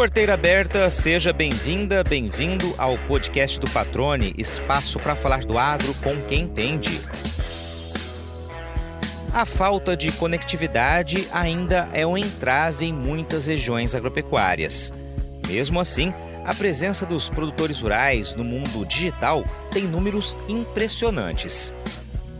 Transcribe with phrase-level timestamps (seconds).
[0.00, 6.16] Porteira aberta, seja bem-vinda, bem-vindo ao podcast do Patrone, espaço para falar do agro com
[6.22, 6.98] quem entende.
[9.30, 14.90] A falta de conectividade ainda é um entrave em muitas regiões agropecuárias.
[15.46, 16.14] Mesmo assim,
[16.46, 21.74] a presença dos produtores rurais no mundo digital tem números impressionantes.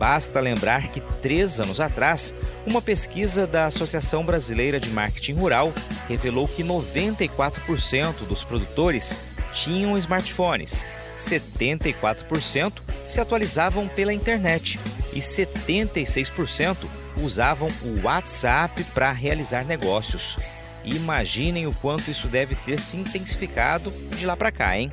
[0.01, 2.33] Basta lembrar que três anos atrás,
[2.65, 5.71] uma pesquisa da Associação Brasileira de Marketing Rural
[6.09, 9.15] revelou que 94% dos produtores
[9.53, 12.73] tinham smartphones, 74%
[13.07, 14.79] se atualizavam pela internet
[15.13, 16.77] e 76%
[17.17, 20.35] usavam o WhatsApp para realizar negócios.
[20.83, 24.91] Imaginem o quanto isso deve ter se intensificado de lá para cá, hein?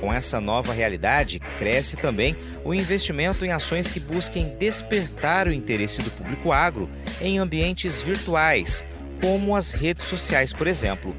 [0.00, 2.36] Com essa nova realidade, cresce também
[2.68, 6.86] o investimento em ações que busquem despertar o interesse do público agro
[7.18, 8.84] em ambientes virtuais,
[9.22, 11.16] como as redes sociais, por exemplo.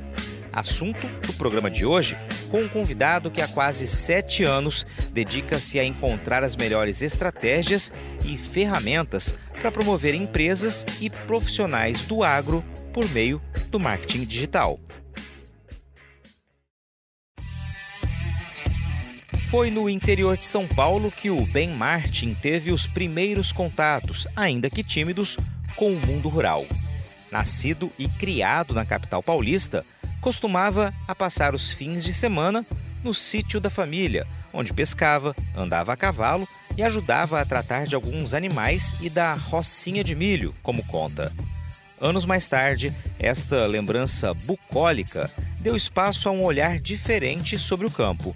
[0.54, 2.16] Assunto do programa de hoje
[2.52, 7.92] com um convidado que há quase sete anos dedica-se a encontrar as melhores estratégias
[8.24, 12.64] e ferramentas para promover empresas e profissionais do agro
[12.94, 13.42] por meio
[13.72, 14.80] do marketing digital.
[19.50, 24.70] Foi no interior de São Paulo que o Ben Martin teve os primeiros contatos, ainda
[24.70, 25.38] que tímidos,
[25.76, 26.68] com o mundo rural.
[27.32, 29.84] Nascido e criado na capital paulista,
[30.22, 32.64] costumava a passar os fins de semana
[33.04, 36.48] no sítio da família, onde pescava, andava a cavalo
[36.78, 41.34] e ajudava a tratar de alguns animais e da rocinha de milho, como conta.
[42.00, 45.28] Anos mais tarde, esta lembrança bucólica
[45.60, 48.36] deu espaço a um olhar diferente sobre o campo.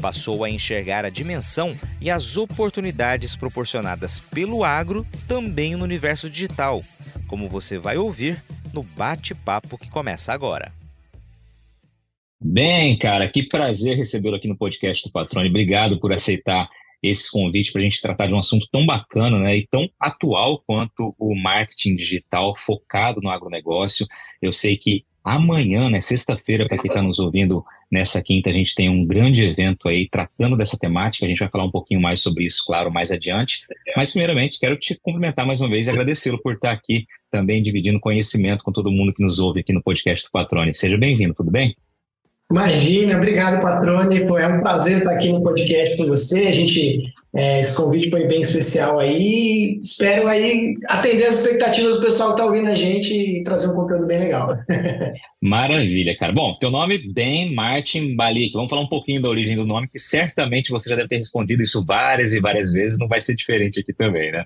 [0.00, 6.80] Passou a enxergar a dimensão e as oportunidades proporcionadas pelo agro também no universo digital,
[7.28, 10.72] como você vai ouvir no bate-papo que começa agora.
[12.42, 15.50] Bem, cara, que prazer recebê-lo aqui no podcast do Patrone.
[15.50, 16.70] Obrigado por aceitar
[17.02, 20.62] esse convite para a gente tratar de um assunto tão bacana né, e tão atual
[20.66, 24.06] quanto o marketing digital focado no agronegócio.
[24.40, 28.74] Eu sei que amanhã, né, sexta-feira, para quem está nos ouvindo nessa quinta, a gente
[28.74, 31.26] tem um grande evento aí tratando dessa temática.
[31.26, 33.66] A gente vai falar um pouquinho mais sobre isso, claro, mais adiante.
[33.96, 37.98] Mas, primeiramente, quero te cumprimentar mais uma vez e agradecê-lo por estar aqui também dividindo
[37.98, 40.74] conhecimento com todo mundo que nos ouve aqui no podcast do Patrone.
[40.74, 41.74] Seja bem-vindo, tudo bem?
[42.50, 44.26] Imagina, obrigado, Patrone.
[44.26, 46.48] Foi um prazer estar aqui no podcast com você.
[46.48, 49.80] A gente, é, esse convite foi bem especial aí.
[49.82, 53.74] Espero aí atender as expectativas do pessoal que está ouvindo a gente e trazer um
[53.74, 54.56] conteúdo bem legal.
[55.40, 56.32] Maravilha, cara.
[56.32, 58.52] Bom, teu nome é Ben Martin Balik.
[58.52, 61.62] Vamos falar um pouquinho da origem do nome, que certamente você já deve ter respondido
[61.62, 62.98] isso várias e várias vezes.
[62.98, 64.42] Não vai ser diferente aqui também, né?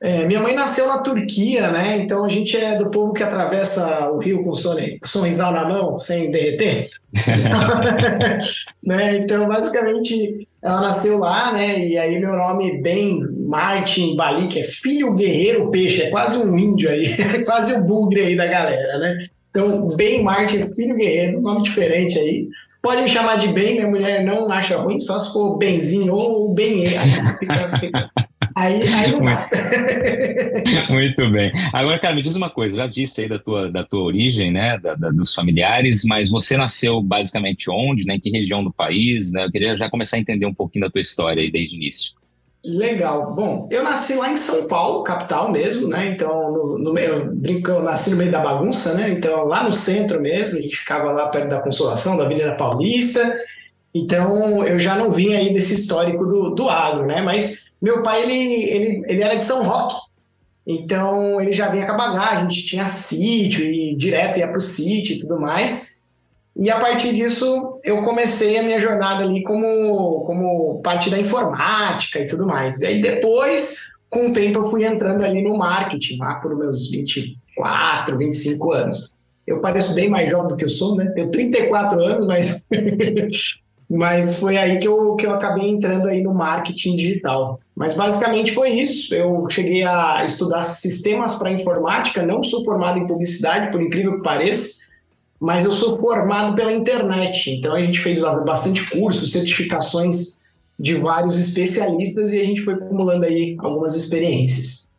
[0.00, 1.96] É, minha mãe nasceu na Turquia, né?
[1.96, 6.30] Então a gente é do povo que atravessa o rio com sonrisal na mão, sem
[6.30, 6.88] derreter.
[8.82, 9.16] né?
[9.16, 11.86] Então, basicamente, ela nasceu lá, né?
[11.86, 16.56] E aí meu nome Ben Martin Bali, que é filho guerreiro peixe, é quase um
[16.56, 19.16] índio aí, é quase o bugre aí da galera, né?
[19.50, 22.48] Então, Ben Martin, filho guerreiro, nome diferente aí.
[22.80, 26.52] Pode me chamar de Ben, minha mulher não acha ruim, só se for Benzinho ou
[26.54, 26.96] Ben.
[26.96, 27.08] Aí
[27.38, 28.10] fica, fica
[28.58, 29.48] Aí, aí não dá.
[30.90, 31.52] Muito bem.
[31.72, 34.76] Agora, cara, me diz uma coisa, já disse aí da tua, da tua origem, né,
[34.78, 39.32] da, da, dos familiares, mas você nasceu basicamente onde, né, em que região do país,
[39.32, 39.44] né?
[39.44, 42.18] Eu queria já começar a entender um pouquinho da tua história aí desde o início.
[42.64, 43.32] Legal.
[43.34, 46.08] Bom, eu nasci lá em São Paulo, capital mesmo, né?
[46.08, 49.08] Então, no, no, eu brinco, eu nasci no meio da bagunça, né?
[49.10, 53.32] Então, lá no centro mesmo, a gente ficava lá perto da Consolação, da Avenida Paulista.
[53.94, 57.22] Então, eu já não vim aí desse histórico do, do agro, né?
[57.22, 59.96] Mas meu pai, ele, ele, ele era de São Roque,
[60.66, 64.58] então ele já vinha com a bagagem, a gente tinha sítio e direto ia para
[64.58, 65.98] o sítio e tudo mais.
[66.54, 72.18] E a partir disso, eu comecei a minha jornada ali como, como parte da informática
[72.18, 72.80] e tudo mais.
[72.80, 76.90] E aí depois, com o tempo, eu fui entrando ali no marketing, lá por meus
[76.90, 79.14] 24, 25 anos.
[79.46, 81.10] Eu pareço bem mais jovem do que eu sou, né?
[81.14, 82.66] Tenho 34 anos, mas
[83.90, 87.58] Mas foi aí que eu, que eu acabei entrando aí no marketing digital.
[87.74, 89.14] Mas basicamente foi isso.
[89.14, 94.22] Eu cheguei a estudar sistemas para informática, não sou formado em publicidade, por incrível que
[94.22, 94.88] pareça,
[95.40, 97.50] mas eu sou formado pela internet.
[97.50, 100.42] Então a gente fez bastante cursos, certificações
[100.78, 104.94] de vários especialistas e a gente foi acumulando aí algumas experiências.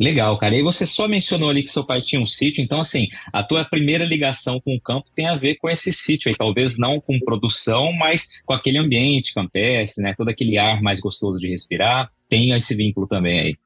[0.00, 0.56] Legal, cara.
[0.56, 3.66] E você só mencionou ali que seu pai tinha um sítio, então assim, a tua
[3.66, 7.20] primeira ligação com o campo tem a ver com esse sítio aí, talvez não com
[7.20, 10.14] produção, mas com aquele ambiente campestre, né?
[10.16, 13.56] Todo aquele ar mais gostoso de respirar, tem esse vínculo também aí.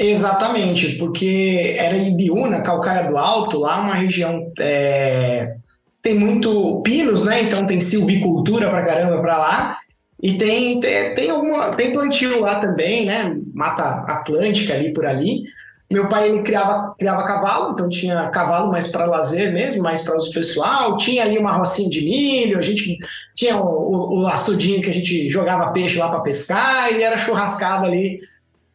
[0.00, 5.54] Exatamente, porque era Ibiúna, Calcaia do Alto, lá uma região é,
[6.02, 7.42] tem muito pinos, né?
[7.42, 9.78] Então tem silvicultura pra caramba pra lá.
[10.20, 13.36] E tem, tem, tem, alguma, tem plantio lá também, né?
[13.54, 15.44] Mata Atlântica ali por ali.
[15.90, 20.18] Meu pai ele criava, criava cavalo, então tinha cavalo mais para lazer mesmo, mais para
[20.18, 20.98] uso pessoal.
[20.98, 22.98] Tinha ali uma rocinha de milho, a gente
[23.34, 27.16] tinha o, o, o açudinho que a gente jogava peixe lá para pescar, e era
[27.16, 28.18] churrascado ali.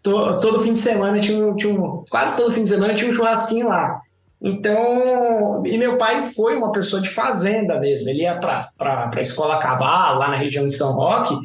[0.01, 3.13] To, todo fim de semana tinha, tinha um, quase todo fim de semana tinha um
[3.13, 4.01] churrasquinho lá.
[4.41, 8.09] Então, e meu pai foi uma pessoa de fazenda mesmo.
[8.09, 8.69] Ele ia para
[9.15, 11.37] a escola cavalo, lá na região de São Roque,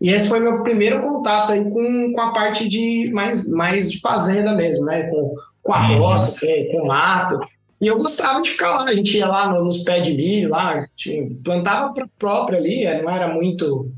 [0.00, 4.00] e esse foi meu primeiro contato aí com, com a parte de mais, mais de
[4.00, 5.02] fazenda mesmo, né?
[5.10, 5.98] Com, com a uhum.
[5.98, 7.38] roça, com, com mato.
[7.80, 10.86] E eu gostava de ficar lá, a gente ia lá nos pés de milho, lá,
[11.44, 13.90] plantava próprio ali, não era muito,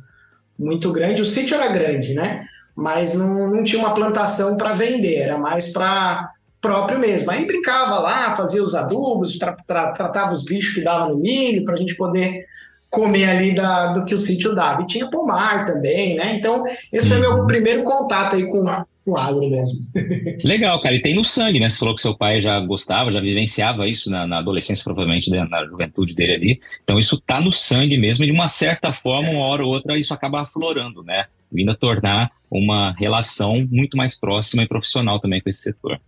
[0.58, 1.22] muito grande.
[1.22, 2.46] O sítio era grande, né?
[2.75, 7.31] Mas não, não tinha uma plantação para vender, era mais para próprio mesmo.
[7.31, 11.64] Aí brincava lá, fazia os adubos, tra, tra, tratava os bichos que dava no milho
[11.64, 12.46] para a gente poder
[12.92, 14.82] comer ali da, do que o sítio dava.
[14.82, 16.36] E tinha pomar também, né?
[16.36, 16.62] Então,
[16.92, 17.46] esse foi meu uhum.
[17.46, 18.62] primeiro contato aí com,
[19.06, 19.78] o agro mesmo.
[20.44, 20.94] Legal, cara.
[20.94, 21.70] E tem no sangue, né?
[21.70, 25.44] Você falou que seu pai já gostava, já vivenciava isso na, na adolescência, provavelmente, né?
[25.50, 26.60] na juventude dele ali.
[26.84, 29.98] Então, isso tá no sangue mesmo, e de uma certa forma, uma hora ou outra,
[29.98, 31.24] isso acaba aflorando, né?
[31.50, 35.98] Vindo a tornar uma relação muito mais próxima e profissional também com esse setor.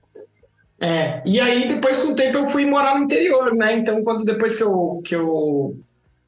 [0.78, 3.72] É, e aí depois com o tempo eu fui morar no interior, né?
[3.72, 5.78] Então, quando depois que eu, que eu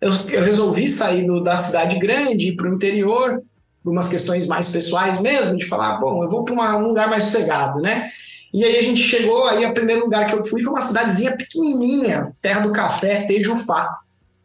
[0.00, 3.42] eu, eu resolvi sair do, da cidade grande para o interior,
[3.82, 7.24] por umas questões mais pessoais mesmo, de falar, bom, eu vou para um lugar mais
[7.24, 8.10] sossegado, né?
[8.52, 11.36] E aí a gente chegou, aí o primeiro lugar que eu fui foi uma cidadezinha
[11.36, 13.98] pequenininha, Terra do Café, Tejupá.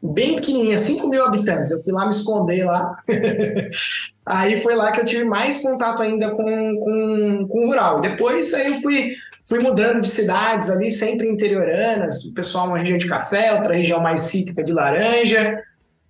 [0.04, 1.72] Bem pequenininha, 5 mil habitantes.
[1.72, 2.98] Eu fui lá me esconder lá.
[4.26, 8.02] aí foi lá que eu tive mais contato ainda com, com, com o rural.
[8.02, 9.14] Depois aí eu fui
[9.52, 14.00] fui mudando de cidades ali, sempre interioranas, o pessoal uma região de café, outra região
[14.00, 15.62] mais cítrica de laranja.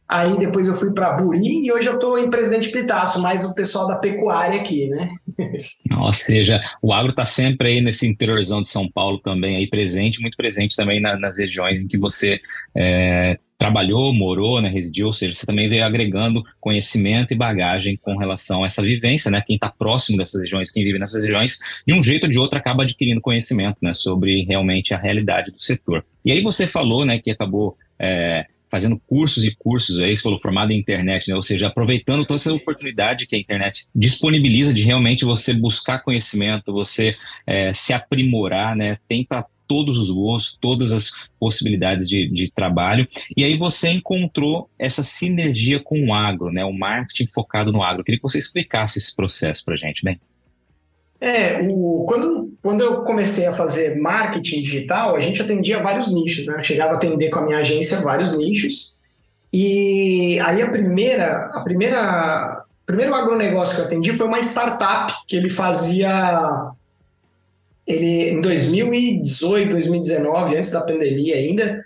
[0.08, 3.56] Aí depois eu fui para Buri e hoje eu estou em Presidente Pitaço, mais o
[3.56, 5.10] pessoal da pecuária aqui, né?
[6.00, 10.22] Ou seja, o agro está sempre aí nesse interiorzão de São Paulo também aí presente,
[10.22, 12.40] muito presente também na, nas regiões em que você
[12.78, 18.18] é, trabalhou, morou, né, residiu, ou seja, você também veio agregando conhecimento e bagagem com
[18.18, 21.94] relação a essa vivência, né, quem está próximo dessas regiões, quem vive nessas regiões, de
[21.94, 26.04] um jeito ou de outro acaba adquirindo conhecimento, né, sobre realmente a realidade do setor.
[26.26, 30.42] E aí você falou, né, que acabou é, fazendo cursos e cursos aí, você falou
[30.42, 31.36] formado em internet, né?
[31.36, 36.72] Ou seja, aproveitando toda essa oportunidade que a internet disponibiliza de realmente você buscar conhecimento,
[36.72, 37.16] você
[37.46, 38.98] é, se aprimorar, né?
[39.10, 43.08] Tem para todos os gostos, todas as possibilidades de, de, trabalho.
[43.38, 46.66] E aí você encontrou essa sinergia com o agro, né?
[46.66, 48.02] O marketing focado no agro.
[48.02, 50.20] Eu queria que você explicasse esse processo para a gente, bem.
[51.22, 56.46] É, o, quando, quando eu comecei a fazer marketing digital, a gente atendia vários nichos,
[56.46, 56.56] né?
[56.58, 58.94] Eu chegava a atender com a minha agência vários nichos.
[59.54, 65.14] E aí a primeira, a primeira, o primeiro agronegócio que eu atendi foi uma startup
[65.26, 66.74] que ele fazia
[67.88, 71.84] ele em 2018, 2019, antes da pandemia ainda,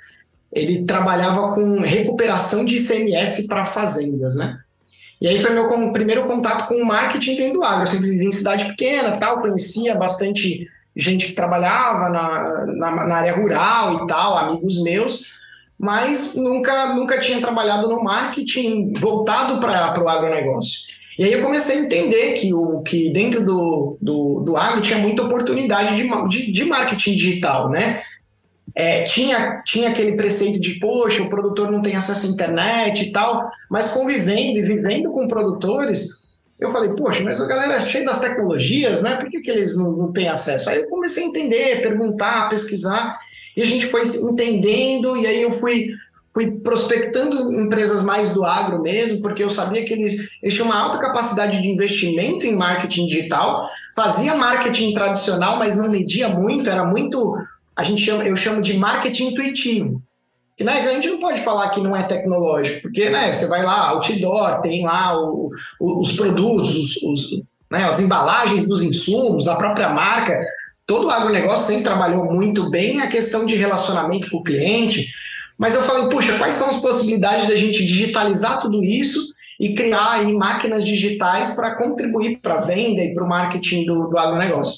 [0.52, 4.60] ele trabalhava com recuperação de ICMS para fazendas, né?
[5.22, 7.84] E aí foi meu primeiro contato com o marketing dentro do agro.
[7.84, 13.16] Eu sempre vivi em cidade pequena, tal, conhecia bastante gente que trabalhava na, na, na
[13.16, 15.34] área rural e tal, amigos meus,
[15.78, 20.82] mas nunca, nunca tinha trabalhado no marketing voltado para o agronegócio.
[21.18, 25.00] E aí eu comecei a entender que, o, que dentro do, do, do agro tinha
[25.00, 28.02] muita oportunidade de, de, de marketing digital, né?
[28.74, 33.12] É, tinha, tinha aquele preceito de, poxa, o produtor não tem acesso à internet e
[33.12, 36.26] tal, mas convivendo e vivendo com produtores,
[36.60, 39.16] eu falei, poxa, mas a galera é cheia das tecnologias, né?
[39.16, 40.70] Por que, que eles não, não têm acesso?
[40.70, 43.18] Aí eu comecei a entender, perguntar, pesquisar,
[43.56, 45.88] e a gente foi entendendo, e aí eu fui
[46.36, 50.78] fui prospectando empresas mais do agro mesmo, porque eu sabia que eles, eles tinham uma
[50.78, 56.84] alta capacidade de investimento em marketing digital, fazia marketing tradicional, mas não media muito, era
[56.84, 57.38] muito,
[57.74, 60.04] a gente chama, eu chamo de marketing intuitivo.
[60.58, 63.64] Que, né, a gente não pode falar que não é tecnológico, porque né, você vai
[63.64, 65.50] lá, outdoor, tem lá o,
[65.80, 70.38] o, os produtos, os, os, né, as embalagens dos insumos, a própria marca,
[70.86, 75.08] todo o agronegócio sempre trabalhou muito bem a questão de relacionamento com o cliente,
[75.58, 80.14] mas eu falei, puxa, quais são as possibilidades da gente digitalizar tudo isso e criar
[80.14, 84.78] aí máquinas digitais para contribuir para a venda e para o marketing do, do agronegócio?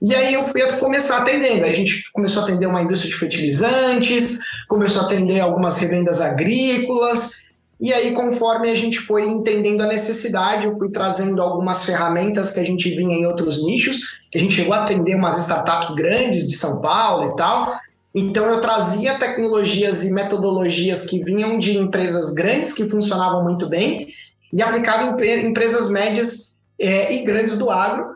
[0.00, 1.64] E aí eu fui começar atendendo.
[1.64, 7.48] a gente começou a atender uma indústria de fertilizantes, começou a atender algumas revendas agrícolas,
[7.80, 12.58] e aí, conforme a gente foi entendendo a necessidade, eu fui trazendo algumas ferramentas que
[12.58, 16.48] a gente vinha em outros nichos, que a gente chegou a atender umas startups grandes
[16.48, 17.72] de São Paulo e tal,
[18.14, 24.08] Então eu trazia tecnologias e metodologias que vinham de empresas grandes que funcionavam muito bem
[24.52, 28.06] e aplicava em empresas médias é, e grandes do agro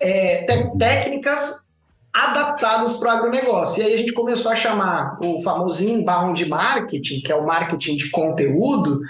[0.00, 0.46] é,
[0.78, 1.64] técnicas
[2.12, 3.82] adaptadas para o agronegócio.
[3.82, 7.96] E aí a gente começou a chamar o famoso inbound marketing, que é o marketing
[7.96, 9.00] de conteúdo,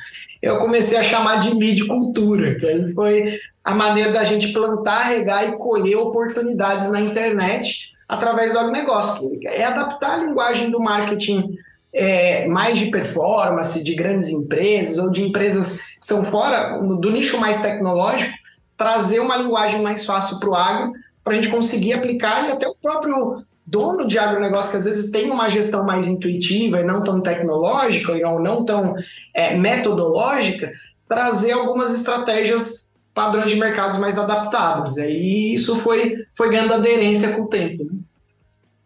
[0.41, 5.47] eu comecei a chamar de lead cultura, que foi a maneira da gente plantar, regar
[5.49, 11.57] e colher oportunidades na internet através do agronegócio, é adaptar a linguagem do marketing
[11.95, 17.39] é, mais de performance, de grandes empresas ou de empresas que são fora do nicho
[17.39, 18.33] mais tecnológico,
[18.77, 20.93] trazer uma linguagem mais fácil para o agro,
[21.23, 25.11] para a gente conseguir aplicar e até o próprio dono de agronegócio, que às vezes
[25.11, 28.95] tem uma gestão mais intuitiva e não tão tecnológica, ou não tão
[29.33, 30.71] é, metodológica,
[31.09, 34.97] trazer algumas estratégias padrões de mercados mais adaptados.
[34.97, 37.85] E isso foi, foi ganhando aderência com o tempo.
[37.85, 37.94] Né?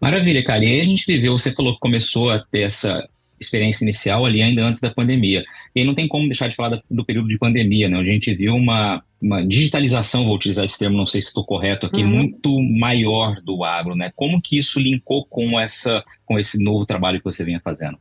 [0.01, 0.65] Maravilha, cara.
[0.65, 3.09] E aí a gente viveu, você falou que começou a ter essa
[3.41, 5.45] experiência inicial ali ainda antes da pandemia.
[5.75, 7.99] E aí não tem como deixar de falar do período de pandemia, né?
[7.99, 11.45] Onde a gente viu uma, uma digitalização, vou utilizar esse termo, não sei se estou
[11.45, 12.09] correto aqui, uhum.
[12.09, 14.13] muito maior do agro, né?
[14.15, 17.99] Como que isso linkou com, essa, com esse novo trabalho que você vinha fazendo?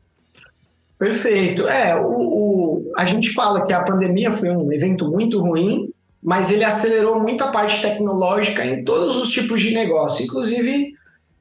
[0.97, 1.67] Perfeito.
[1.67, 5.89] É, o, o, a gente fala que a pandemia foi um evento muito ruim,
[6.23, 10.96] mas ele acelerou muito a parte tecnológica em todos os tipos de negócio, inclusive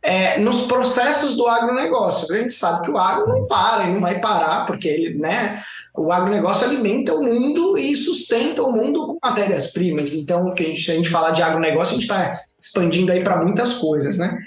[0.07, 2.33] é, nos processos do agronegócio.
[2.33, 5.61] A gente sabe que o agro não para, e não vai parar, porque ele, né,
[5.93, 10.15] o agronegócio alimenta o mundo e sustenta o mundo com matérias-primas.
[10.15, 13.25] Então, que a gente, se a gente falar de agronegócio, a gente está expandindo aí
[13.25, 14.39] para muitas coisas, né?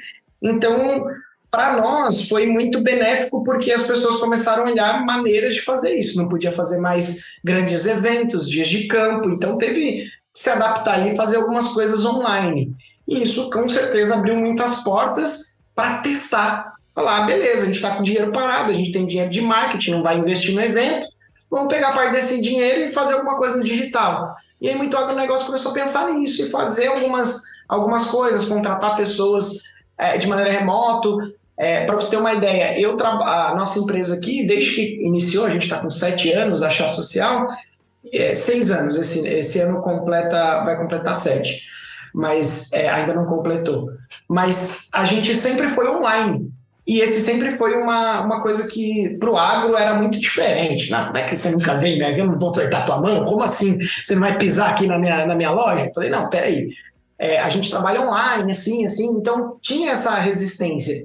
[0.42, 1.06] Então,
[1.52, 6.18] para nós foi muito benéfico porque as pessoas começaram a olhar maneiras de fazer isso.
[6.18, 11.18] Não podia fazer mais grandes eventos, dias de campo, então teve que se adaptar e
[11.18, 12.74] fazer algumas coisas online.
[13.10, 16.74] E isso com certeza abriu muitas portas para testar.
[16.94, 19.92] Falar, ah, beleza, a gente está com dinheiro parado, a gente tem dinheiro de marketing,
[19.92, 21.08] não vai investir no evento,
[21.50, 24.36] vamos pegar parte desse dinheiro e fazer alguma coisa no digital.
[24.62, 29.64] E aí muito agronegócio começou a pensar nisso e fazer algumas, algumas coisas, contratar pessoas
[29.98, 31.18] é, de maneira remoto.
[31.58, 35.50] É, para você ter uma ideia, eu a nossa empresa aqui, desde que iniciou, a
[35.50, 37.48] gente está com sete anos, a Chá Social,
[38.14, 41.70] é, seis anos, esse, esse ano completa, vai completar sete
[42.14, 43.90] mas é, ainda não completou.
[44.28, 46.52] Mas a gente sempre foi online.
[46.90, 50.90] E esse sempre foi uma, uma coisa que para o agro era muito diferente.
[50.90, 52.20] Não, é que você nunca vem, né?
[52.20, 53.26] Eu não vou apertar tua mão?
[53.26, 53.78] Como assim?
[54.04, 55.86] Você não vai pisar aqui na minha, na minha loja?
[55.86, 56.68] Eu falei, não, peraí.
[57.20, 60.96] É, a gente trabalha online, assim, assim, então tinha essa resistência.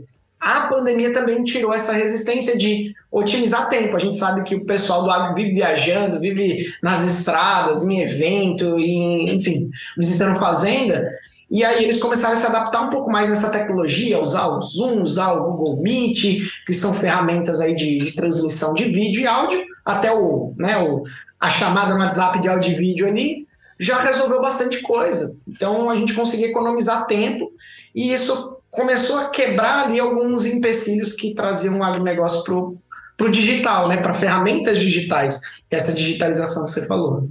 [0.44, 3.96] A pandemia também tirou essa resistência de otimizar tempo.
[3.96, 8.78] A gente sabe que o pessoal do agro vive viajando, vive nas estradas, em evento,
[8.78, 11.02] e, enfim, visitando fazenda.
[11.50, 15.00] E aí eles começaram a se adaptar um pouco mais nessa tecnologia, usar o Zoom,
[15.00, 19.62] usar o Google Meet, que são ferramentas aí de, de transmissão de vídeo e áudio,
[19.82, 21.04] até o, né, o,
[21.40, 23.46] a chamada no WhatsApp de áudio e vídeo ali,
[23.80, 25.38] já resolveu bastante coisa.
[25.48, 27.50] Então a gente conseguiu economizar tempo
[27.94, 33.88] e isso começou a quebrar ali alguns empecilhos que traziam o agronegócio para o digital,
[33.88, 35.40] né, para ferramentas digitais,
[35.70, 37.30] é essa digitalização que você falou.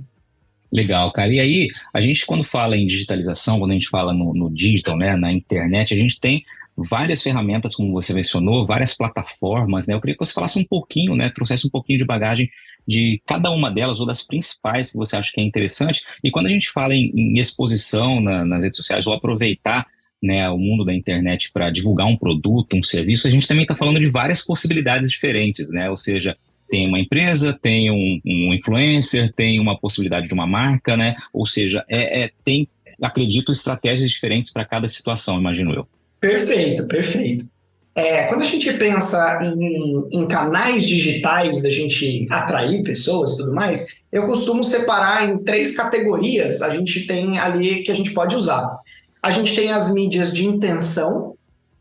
[0.71, 1.29] Legal, cara.
[1.29, 4.97] E aí, a gente, quando fala em digitalização, quando a gente fala no, no digital,
[4.97, 6.43] né, na internet, a gente tem
[6.75, 9.93] várias ferramentas, como você mencionou, várias plataformas, né?
[9.93, 11.29] Eu queria que você falasse um pouquinho, né?
[11.29, 12.50] Trouxesse um pouquinho de bagagem
[12.88, 16.01] de cada uma delas ou das principais que você acha que é interessante.
[16.23, 19.85] E quando a gente fala em, em exposição na, nas redes sociais ou aproveitar
[20.24, 23.75] né, o mundo da internet para divulgar um produto, um serviço, a gente também está
[23.75, 25.89] falando de várias possibilidades diferentes, né?
[25.89, 26.38] Ou seja,
[26.70, 31.18] tem uma empresa, tem um, um influencer, tem uma possibilidade de uma marca, né?
[31.34, 32.70] Ou seja, é, é tem,
[33.01, 35.86] acredito, estratégias diferentes para cada situação, imagino eu.
[36.22, 37.46] Perfeito, perfeito.
[37.94, 43.53] É, quando a gente pensa em, em, canais digitais da gente atrair pessoas e tudo
[43.53, 46.62] mais, eu costumo separar em três categorias.
[46.62, 48.80] A gente tem ali que a gente pode usar
[49.24, 51.36] a gente tem as mídias de intenção,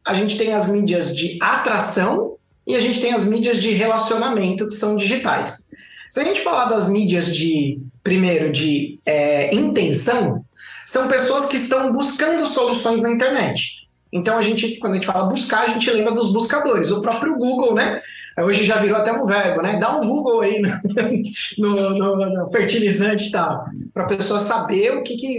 [0.07, 4.69] a gente tem as mídias de atração e a gente tem as mídias de relacionamento
[4.69, 5.71] que são digitais.
[6.09, 10.45] Se a gente falar das mídias de, primeiro, de é, intenção,
[10.87, 13.89] são pessoas que estão buscando soluções na internet.
[14.13, 16.93] Então a gente, quando a gente fala buscar, a gente lembra dos buscadores.
[16.93, 18.01] O próprio Google, né?
[18.39, 19.79] Hoje já virou até um verbo, né?
[19.81, 20.63] Dá um Google aí
[21.59, 25.39] no, no, no fertilizante e tal, para a pessoa saber o que, que,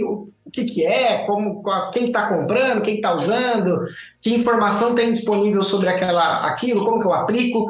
[0.54, 1.60] que, que é, como,
[1.92, 3.82] quem está comprando, quem está usando,
[4.20, 7.68] que informação tem disponível sobre aquela, aquilo, como que eu aplico.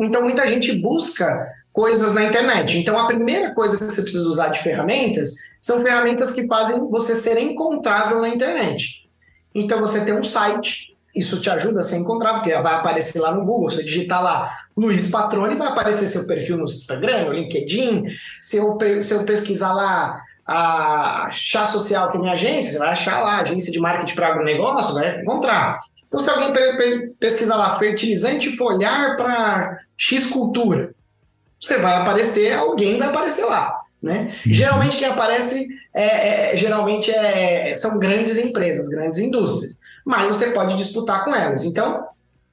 [0.00, 2.78] Então, muita gente busca coisas na internet.
[2.78, 7.14] Então, a primeira coisa que você precisa usar de ferramentas são ferramentas que fazem você
[7.14, 9.06] ser encontrável na internet.
[9.54, 13.34] Então, você tem um site, isso te ajuda a ser encontrado, porque vai aparecer lá
[13.34, 13.70] no Google.
[13.70, 18.04] Eu digitar lá Luiz Patrone, vai aparecer seu perfil no Instagram, no LinkedIn.
[18.40, 22.88] Se eu, se eu pesquisar lá a chá social, que é minha agência, você vai
[22.90, 25.72] achar lá, agência de marketing para agronegócio, vai encontrar.
[26.06, 26.52] Então, se alguém
[27.18, 30.94] pesquisar lá fertilizante foliar para X cultura,
[31.58, 33.80] você vai aparecer, alguém vai aparecer lá.
[34.02, 34.30] Né?
[34.46, 34.52] Uhum.
[34.52, 40.76] Geralmente quem aparece é, é, geralmente é, são grandes empresas, grandes indústrias, mas você pode
[40.76, 41.64] disputar com elas.
[41.64, 42.06] Então,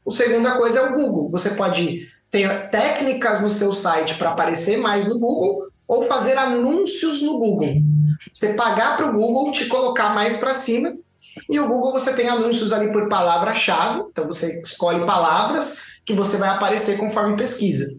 [0.07, 1.29] a segunda coisa é o Google.
[1.31, 7.21] Você pode ter técnicas no seu site para aparecer mais no Google ou fazer anúncios
[7.21, 7.81] no Google.
[8.33, 10.95] Você pagar para o Google te colocar mais para cima
[11.49, 16.37] e o Google você tem anúncios ali por palavra-chave, então você escolhe palavras que você
[16.37, 17.93] vai aparecer conforme pesquisa.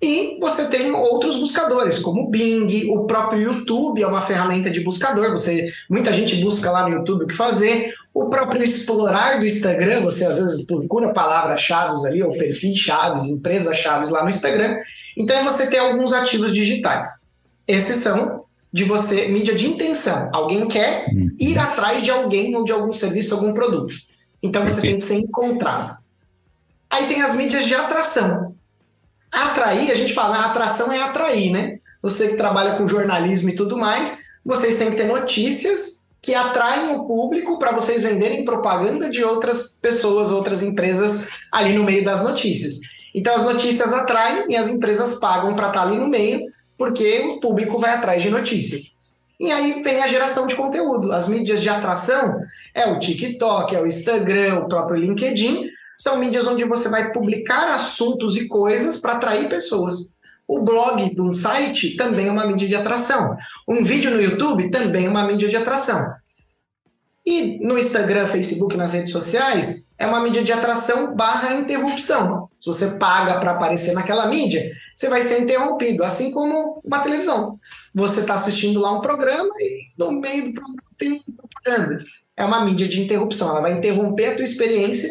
[0.00, 4.80] E você tem outros buscadores, como o Bing, o próprio YouTube é uma ferramenta de
[4.80, 5.30] buscador.
[5.32, 7.92] Você, muita gente busca lá no YouTube o que fazer.
[8.14, 14.22] O próprio explorar do Instagram, você às vezes procura palavras-chave ali, ou perfis-chaves, empresas-chaves lá
[14.22, 14.76] no Instagram.
[15.16, 17.30] Então é você ter alguns ativos digitais.
[17.66, 20.28] Esses são de você, mídia de intenção.
[20.32, 21.30] Alguém quer uhum.
[21.40, 23.94] ir atrás de alguém ou de algum serviço, algum produto.
[24.42, 25.96] Então você tem que ser encontrado.
[26.90, 28.54] Aí tem as mídias de atração.
[29.32, 31.78] Atrair, a gente fala, a atração é atrair, né?
[32.02, 36.94] Você que trabalha com jornalismo e tudo mais, vocês têm que ter notícias que atraem
[36.96, 42.22] o público para vocês venderem propaganda de outras pessoas, outras empresas ali no meio das
[42.22, 42.80] notícias.
[43.16, 46.40] Então as notícias atraem e as empresas pagam para estar tá ali no meio,
[46.76, 48.78] porque o público vai atrás de notícia.
[49.40, 51.10] E aí vem a geração de conteúdo.
[51.10, 52.38] As mídias de atração
[52.74, 55.64] é o TikTok, é o Instagram, o próprio LinkedIn,
[55.96, 60.18] são mídias onde você vai publicar assuntos e coisas para atrair pessoas.
[60.46, 63.34] O blog de um site também é uma mídia de atração.
[63.66, 66.06] Um vídeo no YouTube também é uma mídia de atração.
[67.26, 72.48] E no Instagram, Facebook, nas redes sociais, é uma mídia de atração barra interrupção.
[72.60, 77.58] Se você paga para aparecer naquela mídia, você vai ser interrompido, assim como uma televisão.
[77.92, 82.04] Você está assistindo lá um programa e no meio do programa tem propaganda.
[82.36, 85.10] É uma mídia de interrupção, ela vai interromper a tua experiência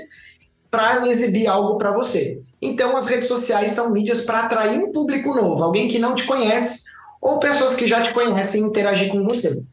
[0.71, 2.41] para exibir algo para você.
[2.61, 6.23] Então, as redes sociais são mídias para atrair um público novo, alguém que não te
[6.23, 6.85] conhece
[7.21, 9.63] ou pessoas que já te conhecem interagir com você.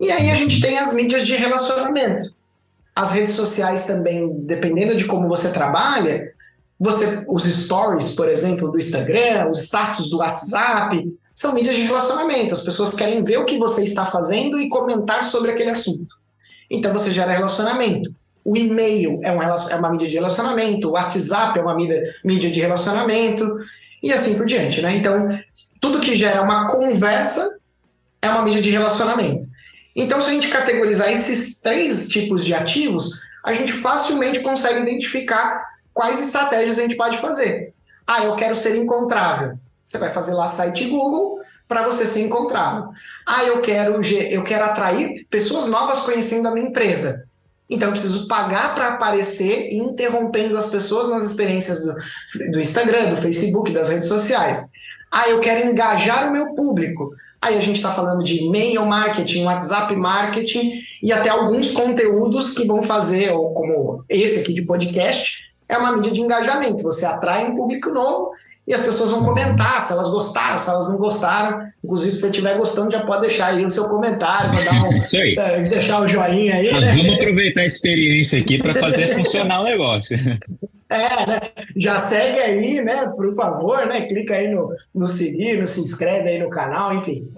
[0.00, 2.34] E aí a gente tem as mídias de relacionamento.
[2.94, 6.32] As redes sociais também, dependendo de como você trabalha,
[6.78, 12.54] você os stories, por exemplo, do Instagram, os status do WhatsApp, são mídias de relacionamento.
[12.54, 16.14] As pessoas querem ver o que você está fazendo e comentar sobre aquele assunto.
[16.70, 18.14] Então você gera relacionamento.
[18.44, 22.50] O e-mail é, um, é uma mídia de relacionamento, o WhatsApp é uma mídia, mídia
[22.50, 23.56] de relacionamento,
[24.02, 24.96] e assim por diante, né?
[24.96, 25.28] Então,
[25.80, 27.58] tudo que gera uma conversa
[28.22, 29.46] é uma mídia de relacionamento.
[29.96, 35.64] Então, se a gente categorizar esses três tipos de ativos, a gente facilmente consegue identificar
[35.94, 37.72] quais estratégias a gente pode fazer.
[38.06, 39.58] Ah, eu quero ser encontrável.
[39.82, 42.90] Você vai fazer lá site Google para você ser encontrável.
[43.26, 47.24] Ah, eu quero eu quero atrair pessoas novas conhecendo a minha empresa.
[47.68, 51.94] Então eu preciso pagar para aparecer interrompendo as pessoas nas experiências do,
[52.52, 54.70] do Instagram, do Facebook, das redes sociais.
[55.10, 57.12] Ah, eu quero engajar o meu público.
[57.40, 60.72] Aí a gente está falando de e-mail marketing, WhatsApp marketing
[61.02, 65.92] e até alguns conteúdos que vão fazer, ou como esse aqui de podcast, é uma
[65.92, 66.82] mídia de engajamento.
[66.82, 68.30] Você atrai um público novo
[68.66, 71.68] e as pessoas vão comentar se elas gostaram, se elas não gostaram.
[71.84, 74.50] Inclusive, se você estiver gostando, já pode deixar aí o seu comentário,
[74.90, 75.36] um, Isso aí.
[75.38, 76.72] É, deixar o joinha aí.
[76.72, 76.92] Né?
[76.96, 80.18] Vamos aproveitar a experiência aqui para fazer funcionar o negócio.
[80.88, 81.40] É, né?
[81.76, 83.06] Já segue aí, né?
[83.14, 84.00] Por favor, né?
[84.02, 87.28] Clica aí no, no seguir, no se inscreve aí no canal, enfim.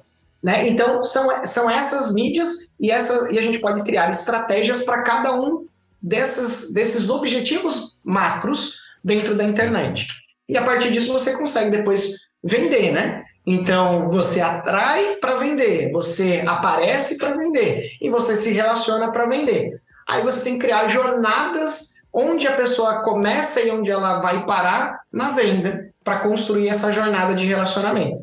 [0.42, 0.66] Né?
[0.66, 5.38] Então, são, são essas mídias e, essa, e a gente pode criar estratégias para cada
[5.38, 5.66] um
[6.00, 10.06] dessas, desses objetivos macros dentro da internet
[10.48, 13.24] e a partir disso você consegue depois vender, né?
[13.46, 19.80] Então você atrai para vender, você aparece para vender e você se relaciona para vender.
[20.08, 25.00] Aí você tem que criar jornadas onde a pessoa começa e onde ela vai parar
[25.12, 28.22] na venda para construir essa jornada de relacionamento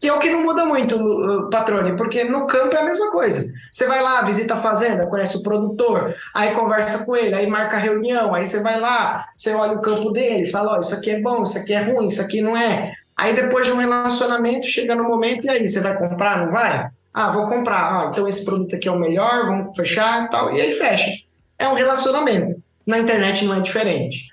[0.00, 3.52] que é o que não muda muito, Patrone, porque no campo é a mesma coisa.
[3.70, 7.76] Você vai lá, visita a fazenda, conhece o produtor, aí conversa com ele, aí marca
[7.76, 11.10] a reunião, aí você vai lá, você olha o campo dele, fala, ó, isso aqui
[11.10, 12.92] é bom, isso aqui é ruim, isso aqui não é.
[13.16, 16.88] Aí depois de um relacionamento, chega no momento, e aí, você vai comprar, não vai?
[17.12, 20.54] Ah, vou comprar, ah, então esse produto aqui é o melhor, vamos fechar e tal,
[20.54, 21.10] e aí fecha.
[21.58, 22.56] É um relacionamento.
[22.86, 24.29] Na internet não é diferente.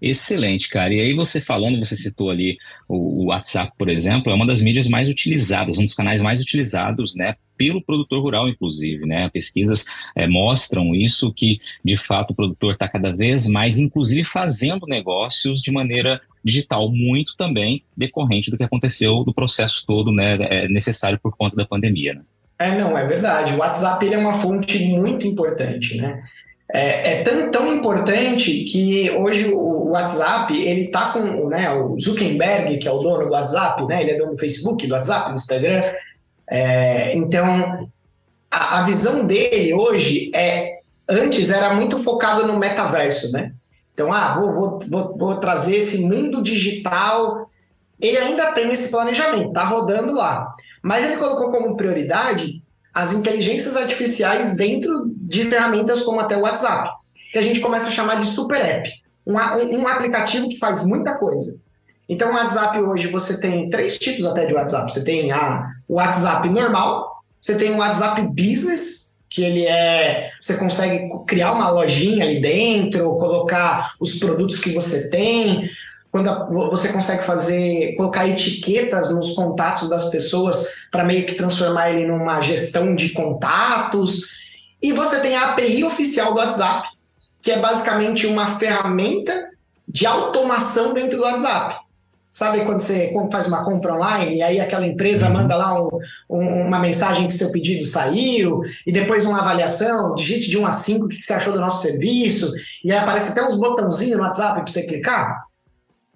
[0.00, 0.92] Excelente, cara.
[0.92, 4.86] E aí você falando, você citou ali o, WhatsApp, por exemplo, é uma das mídias
[4.88, 9.30] mais utilizadas, um dos canais mais utilizados, né, pelo produtor rural, inclusive, né?
[9.32, 14.86] Pesquisas é, mostram isso que, de fato, o produtor está cada vez mais, inclusive, fazendo
[14.86, 20.68] negócios de maneira digital, muito também decorrente do que aconteceu do processo todo, né, é,
[20.68, 22.14] necessário por conta da pandemia.
[22.14, 22.20] Né?
[22.58, 23.54] É, não, é verdade.
[23.54, 26.22] O WhatsApp ele é uma fonte muito importante, né?
[26.76, 32.78] É, é, tão, tão importante que hoje o WhatsApp, ele tá com né, o Zuckerberg,
[32.78, 35.36] que é o dono do WhatsApp, né, ele é dono do Facebook, do WhatsApp, do
[35.36, 35.84] Instagram.
[36.50, 37.88] É, então,
[38.50, 43.52] a, a, visão dele hoje é, antes era muito focado no metaverso, né?
[43.92, 47.48] Então, ah, vou, vou, vou, vou trazer esse mundo digital.
[48.00, 50.52] Ele ainda tem esse planejamento, tá rodando lá.
[50.82, 52.63] Mas ele colocou como prioridade
[52.94, 56.90] as inteligências artificiais dentro de ferramentas como até o WhatsApp,
[57.32, 58.88] que a gente começa a chamar de super app,
[59.26, 61.56] um, um aplicativo que faz muita coisa.
[62.08, 64.92] Então, o WhatsApp hoje você tem três tipos até de WhatsApp.
[64.92, 70.30] Você tem a, o WhatsApp normal, você tem o WhatsApp Business, que ele é.
[70.38, 75.62] Você consegue criar uma lojinha ali dentro, colocar os produtos que você tem
[76.14, 82.06] quando você consegue fazer, colocar etiquetas nos contatos das pessoas para meio que transformar ele
[82.06, 84.20] numa gestão de contatos.
[84.80, 86.86] E você tem a API oficial do WhatsApp,
[87.42, 89.50] que é basicamente uma ferramenta
[89.88, 91.80] de automação dentro do WhatsApp.
[92.30, 95.32] Sabe quando você faz uma compra online e aí aquela empresa uhum.
[95.32, 95.98] manda lá um,
[96.30, 100.70] um, uma mensagem que seu pedido saiu e depois uma avaliação, digite de 1 a
[100.70, 102.52] 5 o que você achou do nosso serviço
[102.84, 105.52] e aí aparece até uns botãozinhos no WhatsApp para você clicar?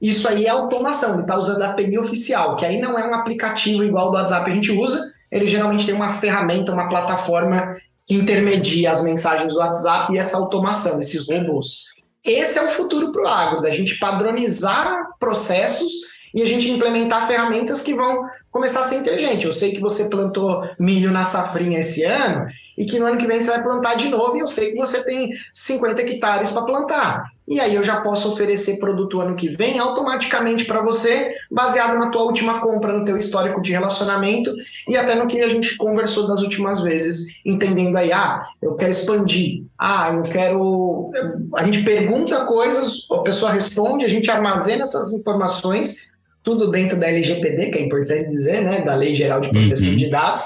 [0.00, 3.14] Isso aí é automação, ele está usando a API oficial, que aí não é um
[3.14, 7.76] aplicativo igual do WhatsApp que a gente usa, ele geralmente tem uma ferramenta, uma plataforma
[8.06, 11.84] que intermedia as mensagens do WhatsApp e essa automação, esses robôs.
[12.24, 15.92] Esse é o futuro para o agro, da gente padronizar processos
[16.34, 19.46] e a gente implementar ferramentas que vão começar a ser inteligente.
[19.46, 23.26] Eu sei que você plantou milho na safrinha esse ano e que no ano que
[23.26, 26.62] vem você vai plantar de novo e eu sei que você tem 50 hectares para
[26.62, 27.32] plantar.
[27.46, 32.10] E aí eu já posso oferecer produto ano que vem automaticamente para você, baseado na
[32.10, 34.54] tua última compra, no teu histórico de relacionamento
[34.86, 38.90] e até no que a gente conversou das últimas vezes, entendendo aí, ah, eu quero
[38.90, 41.10] expandir, ah, eu quero...
[41.56, 46.08] A gente pergunta coisas, a pessoa responde, a gente armazena essas informações
[46.42, 49.96] tudo dentro da LGPD, que é importante dizer, né, da Lei Geral de Proteção uhum.
[49.96, 50.44] de Dados,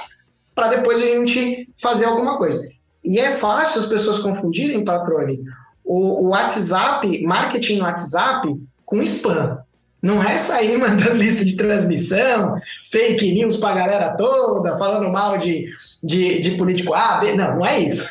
[0.55, 2.69] para depois a gente fazer alguma coisa.
[3.05, 5.41] E é fácil as pessoas confundirem, Patrone,
[5.85, 8.49] o, o WhatsApp, marketing no WhatsApp
[8.85, 9.59] com spam.
[10.01, 12.57] Não é sair mandando lista de transmissão,
[12.91, 15.67] fake news para a galera toda, falando mal de,
[16.03, 17.33] de, de político A, B.
[17.35, 18.11] Não, não é isso.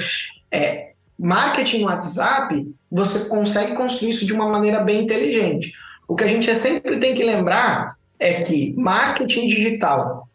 [0.50, 5.72] é, marketing no WhatsApp, você consegue construir isso de uma maneira bem inteligente.
[6.12, 10.28] O que a gente sempre tem que lembrar é que marketing digital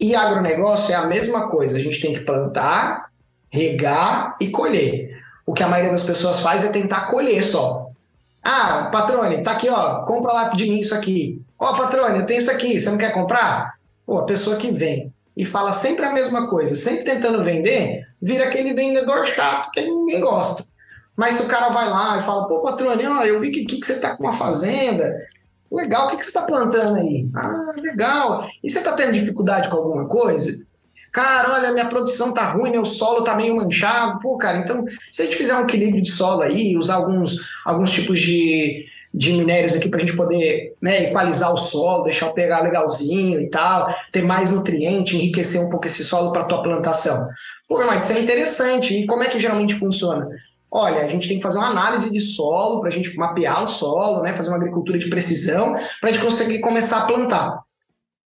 [0.00, 1.76] e agronegócio é a mesma coisa.
[1.76, 3.10] A gente tem que plantar,
[3.50, 5.20] regar e colher.
[5.44, 7.90] O que a maioria das pessoas faz é tentar colher só.
[8.42, 11.38] Ah, patrone, tá aqui, ó, compra lá de mim isso aqui.
[11.58, 13.74] Ó, oh, patrone, eu tenho isso aqui, você não quer comprar?
[14.06, 18.44] Pô, a pessoa que vem e fala sempre a mesma coisa, sempre tentando vender, vira
[18.44, 20.64] aquele vendedor chato que ninguém gosta.
[21.18, 23.84] Mas se o cara vai lá e fala, pô, patrone, ó, eu vi que, que,
[23.84, 25.12] você tá com uma fazenda,
[25.70, 27.28] legal, o que, que você está plantando aí?
[27.34, 28.48] Ah, legal.
[28.62, 30.64] E você está tendo dificuldade com alguma coisa?
[31.10, 34.20] Cara, olha, minha produção tá ruim, meu solo tá meio manchado.
[34.20, 37.90] Pô, cara, então, se a gente fizer um equilíbrio de solo aí, usar alguns, alguns
[37.90, 42.32] tipos de, de minérios aqui para a gente poder né, equalizar o solo, deixar o
[42.32, 47.28] pegar legalzinho e tal, ter mais nutriente, enriquecer um pouco esse solo para tua plantação.
[47.68, 48.94] Pô, mas isso é interessante.
[48.94, 50.28] E como é que geralmente funciona?
[50.70, 53.68] Olha, a gente tem que fazer uma análise de solo para a gente mapear o
[53.68, 57.62] solo, né, fazer uma agricultura de precisão para a gente conseguir começar a plantar.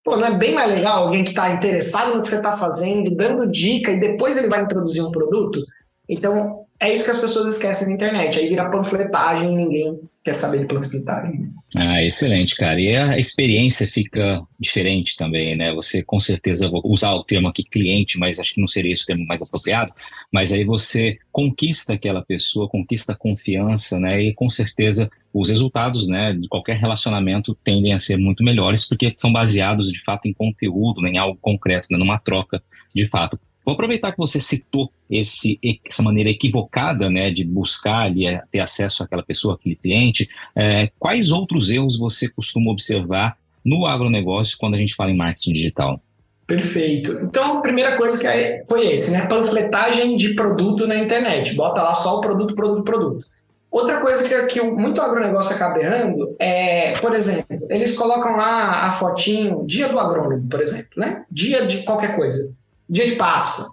[0.03, 3.15] Pô, não é bem mais legal alguém que está interessado no que você está fazendo,
[3.15, 5.61] dando dica e depois ele vai introduzir um produto?
[6.07, 8.37] Então, é isso que as pessoas esquecem na internet.
[8.37, 11.49] Aí vira panfletagem e ninguém quer saber de panfletagem.
[11.75, 12.79] Ah, excelente, cara.
[12.79, 15.73] E a experiência fica diferente também, né?
[15.73, 19.03] Você, com certeza, vou usar o termo aqui cliente, mas acho que não seria esse
[19.03, 19.93] o termo mais apropriado.
[20.31, 24.21] Mas aí você conquista aquela pessoa, conquista a confiança, né?
[24.21, 29.15] E com certeza os resultados, né, de qualquer relacionamento tendem a ser muito melhores porque
[29.17, 32.61] são baseados, de fato, em conteúdo, né, em algo concreto, né, numa troca
[32.93, 33.39] de fato.
[33.65, 38.59] Vou aproveitar que você citou esse, essa maneira equivocada né, de buscar ali, é, ter
[38.59, 40.27] acesso àquela pessoa, aquele cliente.
[40.55, 45.53] É, quais outros erros você costuma observar no agronegócio quando a gente fala em marketing
[45.53, 46.01] digital?
[46.45, 47.19] Perfeito.
[47.23, 49.27] Então, a primeira coisa que é, foi esse, né?
[49.27, 51.55] Panfletagem de produto na internet.
[51.55, 53.25] Bota lá só o produto, produto, produto.
[53.71, 58.91] Outra coisa que, que muito agronegócio acaba errando é, por exemplo, eles colocam lá a
[58.93, 61.25] fotinho, dia do agrônomo, por exemplo, né?
[61.31, 62.53] Dia de qualquer coisa,
[62.89, 63.67] dia de Páscoa.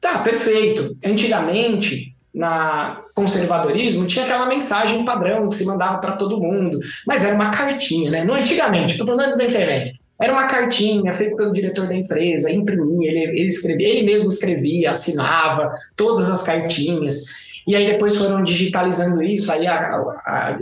[0.00, 0.96] Tá, perfeito.
[1.04, 7.34] Antigamente, na conservadorismo, tinha aquela mensagem padrão que se mandava para todo mundo, mas era
[7.34, 8.24] uma cartinha, né?
[8.24, 9.98] Não antigamente, estou falando antes da internet.
[10.20, 14.90] Era uma cartinha feita pelo diretor da empresa, imprimia, ele, ele, escrevia, ele mesmo escrevia,
[14.90, 17.24] assinava todas as cartinhas.
[17.66, 20.58] E aí depois foram digitalizando isso, aí a, a, a,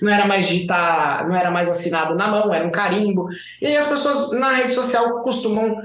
[0.00, 3.28] não era mais digitar, não era mais assinado na mão, era um carimbo.
[3.60, 5.76] E aí as pessoas na rede social costumam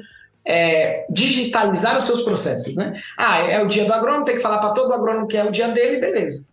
[0.45, 2.93] é, digitalizar os seus processos, né?
[3.17, 5.51] Ah, é o dia do agrônomo, tem que falar para todo agrônomo que é o
[5.51, 6.47] dia dele, beleza.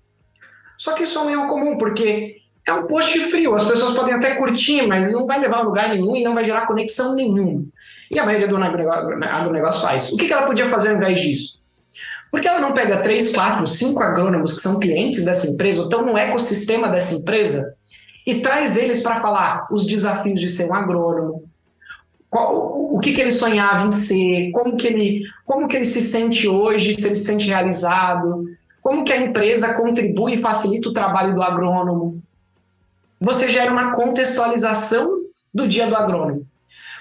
[0.76, 4.14] Só que isso é um erro comum, porque é um post frio, as pessoas podem
[4.14, 7.64] até curtir, mas não vai levar a lugar nenhum e não vai gerar conexão nenhuma.
[8.10, 10.12] E a maioria do agronegócio faz.
[10.12, 11.60] O que ela podia fazer ao invés disso?
[12.30, 15.84] Por que ela não pega três, quatro, cinco agrônomos que são clientes dessa empresa, ou
[15.84, 17.74] estão no ecossistema dessa empresa,
[18.26, 21.49] e traz eles para falar os desafios de ser um agrônomo,
[22.30, 26.00] qual, o que, que ele sonhava em ser, como que, ele, como que ele se
[26.00, 28.46] sente hoje, se ele se sente realizado,
[28.80, 32.22] como que a empresa contribui e facilita o trabalho do agrônomo.
[33.20, 35.20] Você gera uma contextualização
[35.52, 36.46] do dia do agrônomo.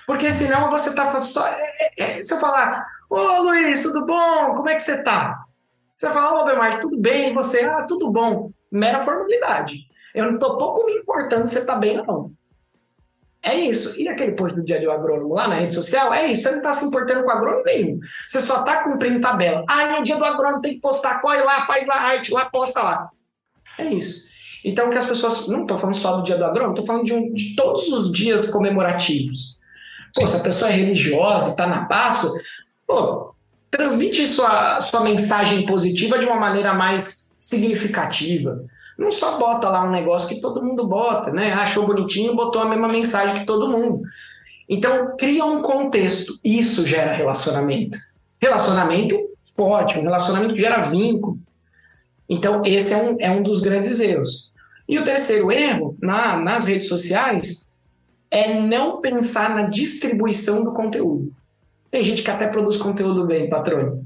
[0.05, 1.45] Porque senão você está só.
[1.47, 1.63] É,
[1.97, 4.53] é, é, se eu falar, Ô Luiz, tudo bom?
[4.55, 5.43] Como é que você tá?
[5.95, 7.31] Você vai falar, ô Bemar, tudo bem?
[7.31, 8.51] E você, ah, tudo bom.
[8.71, 9.87] Mera formalidade.
[10.13, 12.31] Eu não estou pouco me importando se você está bem ou não.
[13.41, 13.99] É isso.
[13.99, 16.13] E aquele post do dia do agrônomo lá na rede social?
[16.13, 16.43] É isso.
[16.43, 17.99] Você não está se importando com agrônomo nenhum.
[18.27, 19.63] Você só está cumprindo tabela.
[19.69, 21.21] Ah, é dia do agrônomo, tem que postar.
[21.21, 23.09] Corre lá, faz lá arte, lá, posta lá.
[23.77, 24.27] É isso.
[24.63, 25.47] Então, que as pessoas.
[25.47, 28.11] Não estou falando só do dia do agrônomo, estou falando de, um, de todos os
[28.11, 29.59] dias comemorativos.
[30.13, 32.31] Pô, se a pessoa é religiosa, está na Páscoa,
[32.85, 33.33] pô,
[33.71, 38.65] transmite sua, sua mensagem positiva de uma maneira mais significativa.
[38.99, 41.53] Não só bota lá um negócio que todo mundo bota, né?
[41.53, 44.01] Achou bonitinho, botou a mesma mensagem que todo mundo.
[44.67, 46.37] Então, cria um contexto.
[46.43, 47.97] Isso gera relacionamento.
[48.41, 49.15] Relacionamento
[49.55, 51.39] forte, um relacionamento que gera vínculo.
[52.27, 54.51] Então, esse é um, é um dos grandes erros.
[54.85, 57.71] E o terceiro erro, na, nas redes sociais,
[58.29, 61.31] é não pensar na distribuição do conteúdo.
[61.89, 64.03] Tem gente que até produz conteúdo bem, patrão.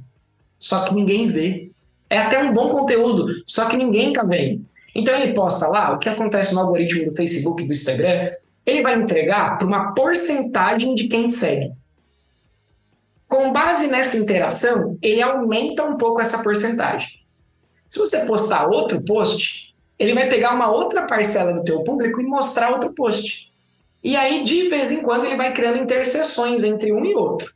[0.59, 1.71] Só que ninguém vê.
[2.07, 4.63] É até um bom conteúdo, só que ninguém está vendo.
[4.95, 8.29] Então ele posta lá, o que acontece no algoritmo do Facebook e do Instagram,
[8.65, 11.71] ele vai entregar para uma porcentagem de quem segue.
[13.27, 17.19] Com base nessa interação, ele aumenta um pouco essa porcentagem.
[17.89, 22.25] Se você postar outro post, ele vai pegar uma outra parcela do teu público e
[22.25, 23.51] mostrar outro post.
[24.03, 27.53] E aí, de vez em quando, ele vai criando interseções entre um e outro.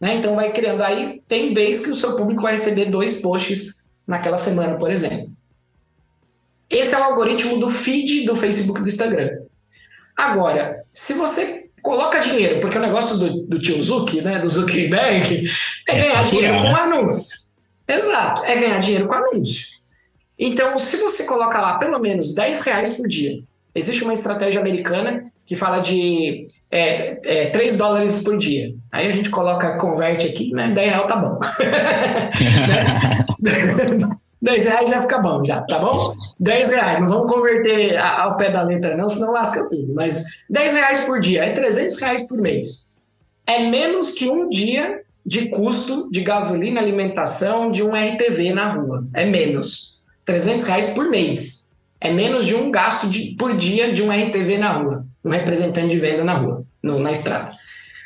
[0.00, 0.14] Né?
[0.14, 4.38] Então vai criando aí, tem vez que o seu público vai receber dois posts naquela
[4.38, 5.30] semana, por exemplo.
[6.70, 9.40] Esse é o algoritmo do feed do Facebook e do Instagram.
[10.16, 15.42] Agora, se você coloca dinheiro, porque o negócio do, do tio Zuck, né, do Zuckerberg,
[15.88, 17.40] é ganhar dinheiro com anúncio.
[17.88, 19.66] Exato, é ganhar dinheiro com anúncio.
[20.38, 23.42] Então, se você coloca lá pelo menos 10 reais por dia,
[23.74, 28.72] existe uma estratégia americana que fala de é, é, 3 dólares por dia.
[28.92, 30.68] Aí a gente coloca, converte aqui, né?
[30.68, 31.40] 10 reais tá bom.
[34.42, 36.14] 10 reais já fica bom, já, tá bom?
[36.38, 39.92] 10 reais, não vamos converter ao pé da letra, não, senão lasca tudo.
[39.94, 42.96] Mas 10 reais por dia é 300 reais por mês.
[43.46, 49.06] É menos que um dia de custo de gasolina, alimentação de um RTV na rua.
[49.12, 50.04] É menos.
[50.24, 51.76] 300 reais por mês.
[52.00, 55.88] É menos de um gasto de, por dia de um RTV na rua um representante
[55.88, 57.52] de venda na rua, no, na estrada.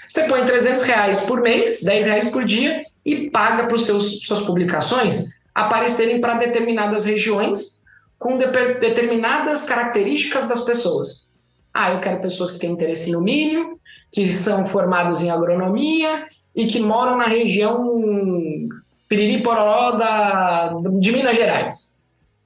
[0.06, 4.20] Você põe 300 reais por mês, 10 reais por dia e paga para os seus
[4.20, 7.84] suas publicações aparecerem para determinadas regiões
[8.18, 11.32] com de, determinadas características das pessoas.
[11.72, 13.78] Ah, eu quero pessoas que têm interesse no milho,
[14.10, 17.92] que são formados em agronomia e que moram na região
[19.08, 22.02] Piriri Pororó da, de Minas Gerais.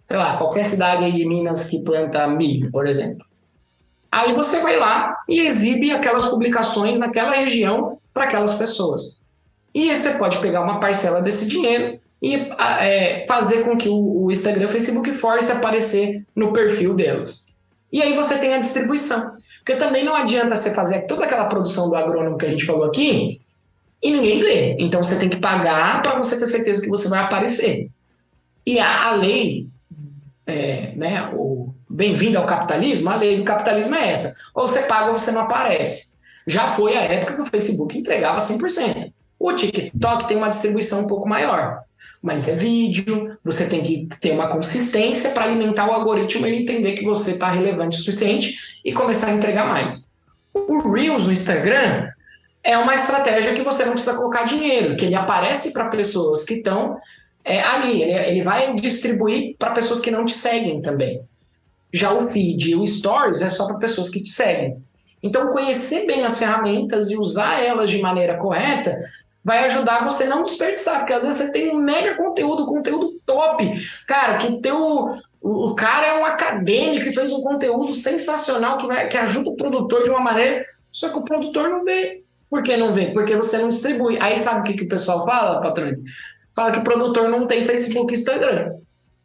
[0.07, 3.27] Sei lá, qualquer cidade de Minas que planta milho, por exemplo.
[4.11, 9.23] Aí você vai lá e exibe aquelas publicações naquela região para aquelas pessoas.
[9.75, 12.35] E você pode pegar uma parcela desse dinheiro e
[12.81, 17.47] é, fazer com que o, o Instagram o Facebook force aparecer no perfil delas.
[17.93, 19.37] E aí você tem a distribuição.
[19.59, 22.85] Porque também não adianta você fazer toda aquela produção do agrônomo que a gente falou
[22.85, 23.41] aqui
[24.03, 24.77] e ninguém vê.
[24.79, 27.91] Então você tem que pagar para você ter certeza que você vai aparecer.
[28.65, 29.69] E a, a lei,
[30.47, 34.37] é, né, o, bem-vindo ao capitalismo, a lei do capitalismo é essa.
[34.55, 36.19] Ou você paga ou você não aparece.
[36.47, 39.13] Já foi a época que o Facebook entregava 100%.
[39.39, 41.83] O TikTok tem uma distribuição um pouco maior.
[42.29, 46.93] Mas é vídeo, você tem que ter uma consistência para alimentar o algoritmo e entender
[46.93, 50.19] que você está relevante o suficiente e começar a entregar mais.
[50.53, 52.07] O Reels no Instagram
[52.62, 56.55] é uma estratégia que você não precisa colocar dinheiro, que ele aparece para pessoas que
[56.55, 56.99] estão
[57.43, 61.23] é, ali, ele, ele vai distribuir para pessoas que não te seguem também.
[61.91, 64.77] Já o feed e o stories é só para pessoas que te seguem.
[65.23, 68.99] Então, conhecer bem as ferramentas e usar elas de maneira correta
[69.49, 73.73] vai ajudar você não desperdiçar, porque às vezes você tem um mega conteúdo, conteúdo top.
[74.07, 75.17] Cara, que o teu.
[75.41, 79.57] O cara é um acadêmico que fez um conteúdo sensacional que, vai, que ajuda o
[79.57, 82.23] produtor de uma maneira, só que o produtor não vê.
[82.51, 83.07] Por que não vê?
[83.07, 84.19] Porque você não distribui.
[84.21, 85.93] Aí sabe o que, que o pessoal fala, patrão?
[86.55, 88.75] Fala que o produtor não tem Facebook e Instagram.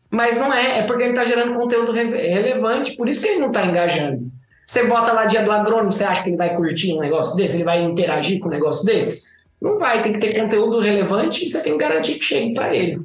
[0.09, 3.39] Mas não é, é porque ele está gerando conteúdo re relevante, por isso que ele
[3.39, 4.31] não está engajando.
[4.65, 7.57] Você bota lá dia do agrônomo, você acha que ele vai curtir um negócio desse?
[7.57, 9.33] Ele vai interagir com um negócio desse?
[9.63, 12.75] Não vai, tem que ter conteúdo relevante e você tem que garantir que chegue para
[12.75, 12.99] ele.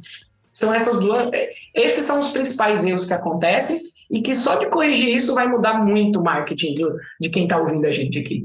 [0.53, 1.31] São essas duas.
[1.73, 3.79] Esses são os principais erros que acontecem
[4.11, 7.59] e que só de corrigir isso vai mudar muito o marketing do, de quem está
[7.59, 8.45] ouvindo a gente aqui.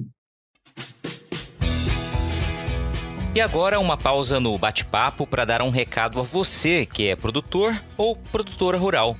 [3.33, 7.81] E agora uma pausa no bate-papo para dar um recado a você que é produtor
[7.97, 9.17] ou produtora rural.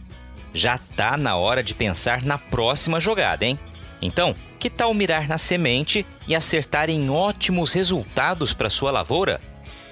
[0.53, 3.57] Já tá na hora de pensar na próxima jogada, hein?
[3.99, 9.41] Então, que tal mirar na semente e acertar em ótimos resultados para sua lavoura?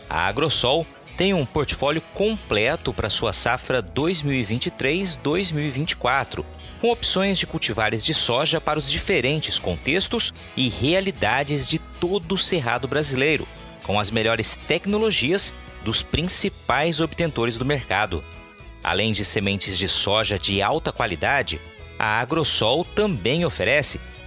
[0.10, 6.46] A Agrosol tem um portfólio completo para sua safra 2023-2024,
[6.80, 12.38] com opções de cultivares de soja para os diferentes contextos e realidades de todo o
[12.38, 13.46] cerrado brasileiro,
[13.84, 15.54] com as melhores tecnologias
[15.84, 18.24] dos principais obtentores do mercado.
[18.82, 21.60] Além de sementes de soja de alta qualidade,
[22.00, 24.00] a Agrosol também oferece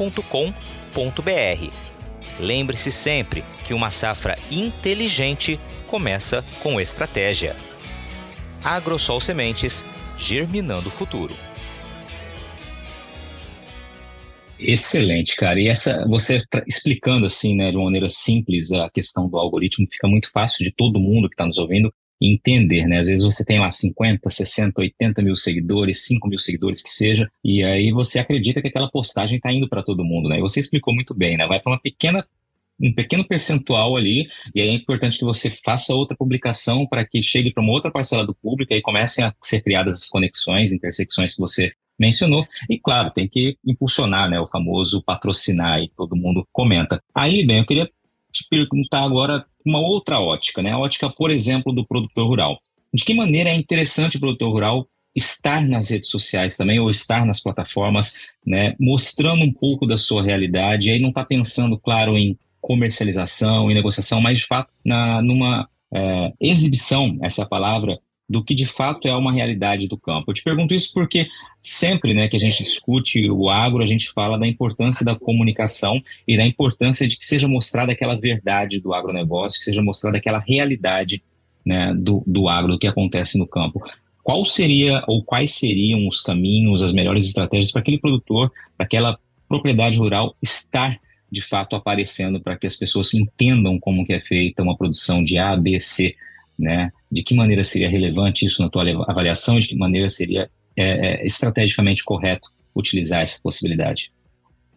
[0.00, 1.72] www.agrosolsementes.com.br.
[2.38, 7.54] Lembre-se sempre que uma safra inteligente começa com estratégia.
[8.64, 9.84] Agrosol Sementes,
[10.16, 11.34] germinando o futuro.
[14.58, 15.58] Excelente, cara.
[15.58, 20.06] E essa, você explicando assim, né, de uma maneira simples a questão do algoritmo, fica
[20.06, 22.98] muito fácil de todo mundo que está nos ouvindo entender, né?
[22.98, 27.30] Às vezes você tem lá 50, 60, 80 mil seguidores, 5 mil seguidores que seja,
[27.42, 30.38] e aí você acredita que aquela postagem está indo para todo mundo, né?
[30.38, 31.46] E você explicou muito bem, né?
[31.46, 32.24] Vai para uma pequena
[32.82, 37.22] um pequeno percentual ali, e aí é importante que você faça outra publicação para que
[37.22, 41.34] chegue para uma outra parcela do público e comecem a ser criadas as conexões, intersecções
[41.34, 42.46] que você mencionou.
[42.70, 47.02] E claro, tem que impulsionar, né, o famoso patrocinar, e todo mundo comenta.
[47.14, 47.90] Aí, bem, eu queria
[48.32, 50.72] te perguntar agora uma outra ótica, né?
[50.72, 52.58] A ótica, por exemplo, do produtor rural.
[52.92, 57.26] De que maneira é interessante o produtor rural estar nas redes sociais também, ou estar
[57.26, 58.14] nas plataformas,
[58.46, 58.74] né?
[58.78, 63.74] Mostrando um pouco da sua realidade, e aí não está pensando, claro, em comercialização, em
[63.74, 67.98] negociação, mas de fato na, numa é, exibição, essa é a palavra,
[68.30, 70.30] do que de fato é uma realidade do campo.
[70.30, 71.28] Eu te pergunto isso porque
[71.60, 76.00] sempre né, que a gente discute o agro, a gente fala da importância da comunicação
[76.28, 80.38] e da importância de que seja mostrada aquela verdade do agronegócio, que seja mostrada aquela
[80.38, 81.20] realidade
[81.66, 83.82] né, do, do agro, do que acontece no campo.
[84.22, 89.18] Qual seria ou quais seriam os caminhos, as melhores estratégias para aquele produtor, para aquela
[89.48, 91.00] propriedade rural estar
[91.32, 95.36] de fato aparecendo para que as pessoas entendam como que é feita uma produção de
[95.36, 96.14] A, B, C,
[96.60, 96.90] né?
[97.10, 101.22] De que maneira seria relevante isso na tua avaliação e de que maneira seria é,
[101.22, 104.12] é, estrategicamente correto utilizar essa possibilidade?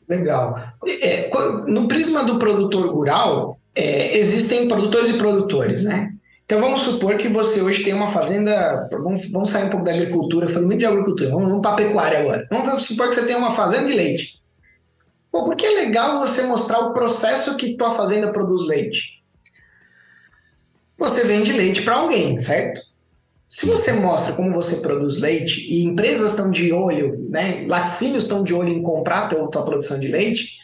[0.07, 0.73] Legal.
[1.01, 1.29] É,
[1.67, 6.11] no prisma do produtor rural, é, existem produtores e produtores, né?
[6.45, 8.87] Então vamos supor que você hoje tem uma fazenda.
[8.91, 11.75] Vamos, vamos sair um pouco da agricultura, falando muito de agricultura, vamos, vamos para a
[11.75, 12.47] pecuária agora.
[12.51, 14.41] Vamos supor que você tem uma fazenda de leite.
[15.31, 19.22] Pô, por que é legal você mostrar o processo que tua fazenda produz leite?
[21.03, 22.81] Você vende leite para alguém, certo?
[23.47, 28.41] Se você mostra como você produz leite e empresas estão de olho, né, laticínios estão
[28.41, 30.57] de olho em comprar a tua produção de leite,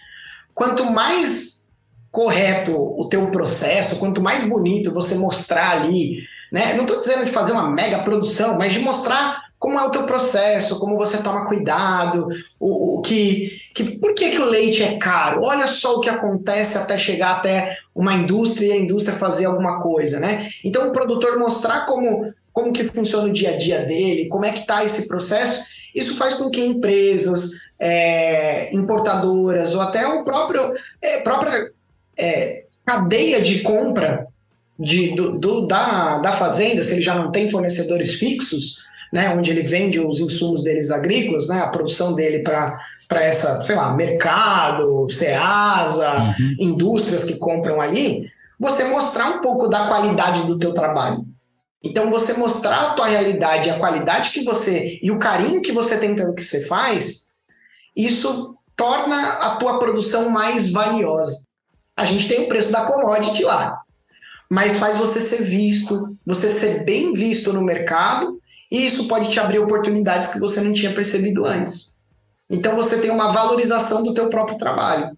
[0.56, 1.68] quanto mais
[2.10, 7.32] correto o teu processo, quanto mais bonito você mostrar ali, né, não estou dizendo de
[7.32, 11.46] fazer uma mega produção, mas de mostrar como é o teu processo, como você toma
[11.46, 15.42] cuidado, o, o que, que por que, que o leite é caro?
[15.44, 19.82] Olha só o que acontece até chegar até uma indústria e a indústria fazer alguma
[19.82, 20.50] coisa, né?
[20.64, 24.52] Então o produtor mostrar como como que funciona o dia a dia dele, como é
[24.52, 30.74] que está esse processo, isso faz com que empresas, é, importadoras ou até o próprio
[31.02, 31.72] é, própria
[32.18, 34.28] é, cadeia de compra
[34.78, 39.52] de, do, do, da, da fazenda, se ele já não tem fornecedores fixos, né, onde
[39.52, 42.78] ele vende os insumos deles agrícolas, né, a produção dele para
[43.10, 46.56] para essa, sei lá, mercado, Ceasa, uhum.
[46.60, 51.26] indústrias que compram ali, você mostrar um pouco da qualidade do teu trabalho.
[51.84, 55.98] Então, você mostrar a tua realidade, a qualidade que você e o carinho que você
[55.98, 57.32] tem pelo que você faz,
[57.96, 61.46] isso torna a tua produção mais valiosa.
[61.98, 63.82] A gente tem o preço da commodity lá,
[64.50, 68.40] mas faz você ser visto, você ser bem visto no mercado,
[68.72, 72.06] e isso pode te abrir oportunidades que você não tinha percebido antes.
[72.50, 75.18] Então você tem uma valorização do teu próprio trabalho.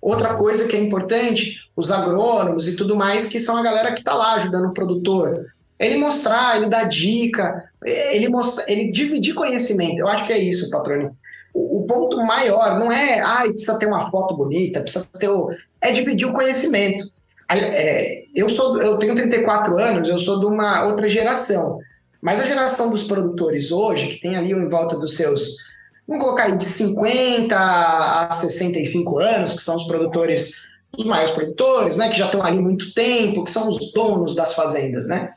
[0.00, 4.00] Outra coisa que é importante, os agrônomos e tudo mais, que são a galera que
[4.00, 5.46] está lá ajudando o produtor.
[5.78, 10.00] Ele mostrar, ele dar dica, ele, mostrar, ele dividir conhecimento.
[10.00, 11.16] Eu acho que é isso, patrônio.
[11.54, 15.50] O, o, ponto maior não é, ah, precisa ter uma foto bonita, precisa ter o...
[15.80, 17.04] É dividir o conhecimento.
[17.48, 21.78] É, eu, sou, eu tenho 34 anos, eu sou de uma outra geração.
[22.22, 25.72] Mas a geração dos produtores hoje, que tem ali em volta dos seus
[26.06, 31.96] vamos colocar aí de 50 a 65 anos, que são os produtores, os maiores produtores,
[31.96, 35.32] né, que já estão ali muito tempo, que são os donos das fazendas, né?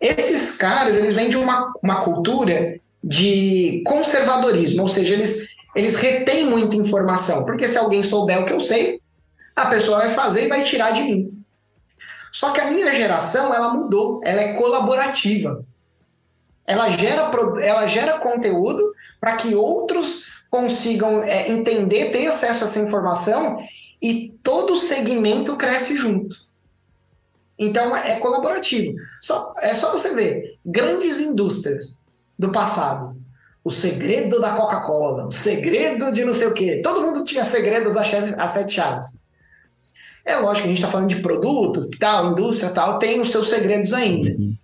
[0.00, 6.46] Esses caras, eles vêm de uma, uma cultura de conservadorismo, ou seja, eles, eles retêm
[6.46, 9.00] muita informação, porque se alguém souber o que eu sei,
[9.54, 11.32] a pessoa vai fazer e vai tirar de mim.
[12.30, 15.64] Só que a minha geração, ela mudou, ela é colaborativa.
[16.66, 17.30] Ela gera,
[17.62, 23.58] ela gera conteúdo para que outros consigam é, entender, ter acesso a essa informação
[24.00, 26.34] e todo o segmento cresce junto.
[27.58, 28.98] Então é colaborativo.
[29.20, 32.04] Só, é só você ver grandes indústrias
[32.38, 33.16] do passado.
[33.64, 36.80] O segredo da Coca-Cola, o segredo de não sei o quê.
[36.82, 39.26] Todo mundo tinha segredos a, sete chaves.
[40.24, 43.48] É lógico que a gente está falando de produto, tal, indústria, tal, tem os seus
[43.48, 44.30] segredos ainda.
[44.30, 44.56] Uhum.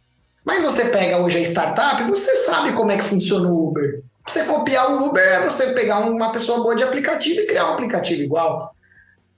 [0.44, 4.02] Mas você pega hoje a startup, você sabe como é que funciona o Uber.
[4.26, 7.72] Você copiar o Uber é você pegar uma pessoa boa de aplicativo e criar um
[7.72, 8.74] aplicativo igual.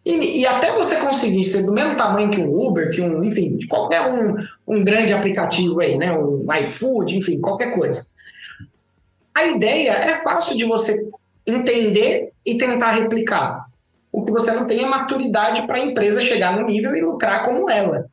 [0.04, 3.58] E, e, até você conseguir ser do mesmo tamanho que um Uber, que um, enfim,
[3.68, 4.36] qualquer um,
[4.68, 6.12] um grande aplicativo aí, né?
[6.12, 8.02] Um iFood, enfim, qualquer coisa.
[9.34, 11.08] A ideia é fácil de você
[11.46, 13.66] entender e tentar replicar.
[14.12, 17.44] O que você não tem é maturidade para a empresa chegar no nível e lucrar
[17.44, 18.06] como ela.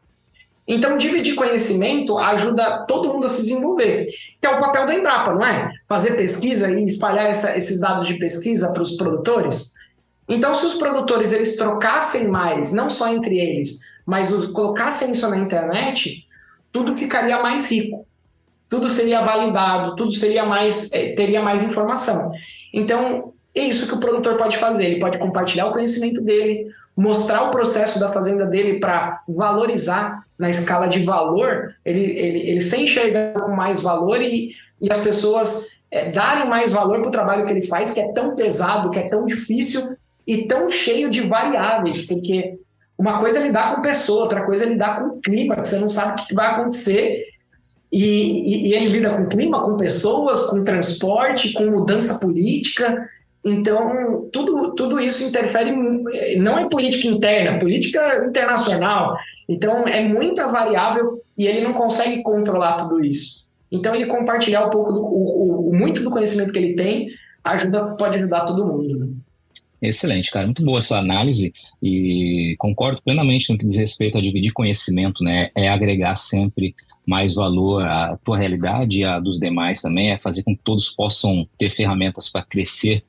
[0.67, 4.07] Então, dividir conhecimento ajuda todo mundo a se desenvolver,
[4.39, 5.71] que é o papel da Embrapa, não é?
[5.87, 9.73] Fazer pesquisa e espalhar essa, esses dados de pesquisa para os produtores.
[10.29, 15.27] Então, se os produtores eles trocassem mais, não só entre eles, mas os, colocassem isso
[15.29, 16.25] na internet,
[16.71, 18.05] tudo ficaria mais rico,
[18.69, 22.31] tudo seria validado, tudo seria mais é, teria mais informação.
[22.73, 24.85] Então, é isso que o produtor pode fazer.
[24.85, 30.49] Ele pode compartilhar o conhecimento dele, mostrar o processo da fazenda dele para valorizar na
[30.49, 35.83] escala de valor, ele, ele, ele se enxergar com mais valor e, e as pessoas
[35.91, 38.97] é, darem mais valor para o trabalho que ele faz, que é tão pesado, que
[38.97, 42.57] é tão difícil e tão cheio de variáveis, porque
[42.97, 45.89] uma coisa é lidar com pessoa, outra coisa é lidar com clima, que você não
[45.89, 47.27] sabe o que vai acontecer.
[47.91, 53.07] E, e, e ele lida com clima, com pessoas, com transporte, com mudança política.
[53.43, 55.71] Então, tudo, tudo isso interfere,
[56.37, 59.15] não é política interna, política internacional.
[59.51, 63.49] Então, é muita variável e ele não consegue controlar tudo isso.
[63.69, 67.09] Então, ele compartilhar um pouco, do, o, o muito do conhecimento que ele tem,
[67.43, 68.97] ajuda, pode ajudar todo mundo.
[68.97, 69.07] Né?
[69.81, 70.45] Excelente, cara.
[70.45, 75.49] Muito boa essa análise e concordo plenamente no que diz respeito a dividir conhecimento, né?
[75.53, 76.73] É agregar sempre
[77.05, 80.87] mais valor à tua realidade e à dos demais também, é fazer com que todos
[80.89, 83.03] possam ter ferramentas para crescer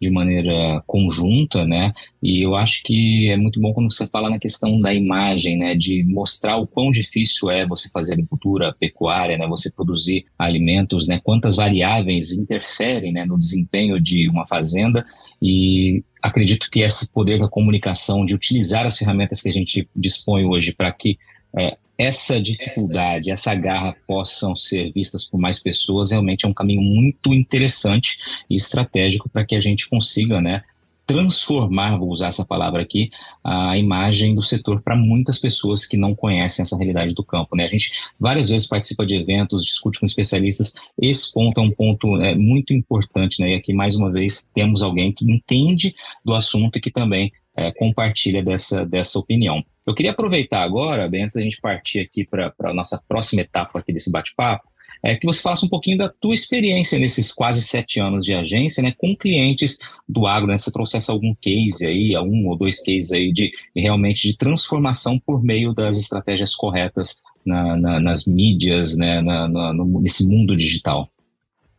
[0.00, 1.92] de maneira conjunta, né?
[2.22, 5.74] E eu acho que é muito bom quando você fala na questão da imagem, né?
[5.74, 9.46] De mostrar o quão difícil é você fazer agricultura pecuária, né?
[9.46, 11.20] Você produzir alimentos, né?
[11.22, 13.24] Quantas variáveis interferem, né?
[13.24, 15.04] No desempenho de uma fazenda
[15.40, 20.44] e acredito que esse poder da comunicação, de utilizar as ferramentas que a gente dispõe
[20.44, 21.18] hoje para que
[21.56, 26.82] é, essa dificuldade, essa garra possam ser vistas por mais pessoas, realmente é um caminho
[26.82, 28.18] muito interessante
[28.50, 30.62] e estratégico para que a gente consiga, né,
[31.06, 33.10] transformar, vou usar essa palavra aqui,
[33.44, 37.54] a imagem do setor para muitas pessoas que não conhecem essa realidade do campo.
[37.56, 37.64] Né?
[37.64, 40.74] A gente várias vezes participa de eventos, discute com especialistas.
[41.00, 43.52] Esse ponto é um ponto é, muito importante, né?
[43.52, 45.94] E aqui, mais uma vez, temos alguém que entende
[46.24, 49.64] do assunto e que também é, compartilha dessa, dessa opinião.
[49.86, 53.78] Eu queria aproveitar agora, bem antes da gente partir aqui para a nossa próxima etapa
[53.78, 54.68] aqui desse bate-papo,
[55.02, 58.82] é que você faça um pouquinho da tua experiência nesses quase sete anos de agência,
[58.82, 59.78] né, com clientes
[60.08, 60.58] do agro, né?
[60.58, 65.42] Você trouxesse algum case aí, um ou dois cases aí de realmente de transformação por
[65.42, 71.08] meio das estratégias corretas na, na, nas mídias, né, na, no, nesse mundo digital.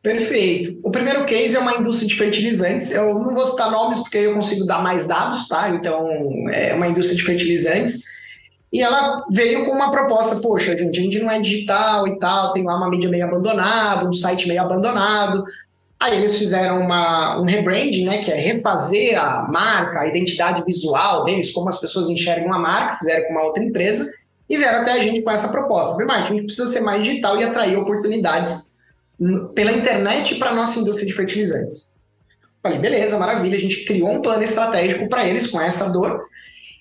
[0.07, 0.79] Perfeito.
[0.83, 2.93] O primeiro case é uma indústria de fertilizantes.
[2.93, 5.67] Eu não vou citar nomes porque eu consigo dar mais dados, tá?
[5.67, 6.07] Então,
[6.49, 8.05] é uma indústria de fertilizantes.
[8.71, 12.53] E ela veio com uma proposta, poxa, gente, a gente não é digital e tal,
[12.53, 15.43] tem lá uma mídia meio abandonada, um site meio abandonado.
[15.99, 21.25] Aí eles fizeram uma, um rebranding, né, que é refazer a marca, a identidade visual
[21.25, 24.09] deles, como as pessoas enxergam a marca, fizeram com uma outra empresa,
[24.49, 26.01] e vieram até a gente com essa proposta.
[26.05, 28.76] Martin, a gente precisa ser mais digital e atrair oportunidades
[29.53, 31.95] pela internet para a nossa indústria de fertilizantes.
[32.61, 36.21] Falei, beleza, maravilha, a gente criou um plano estratégico para eles com essa dor.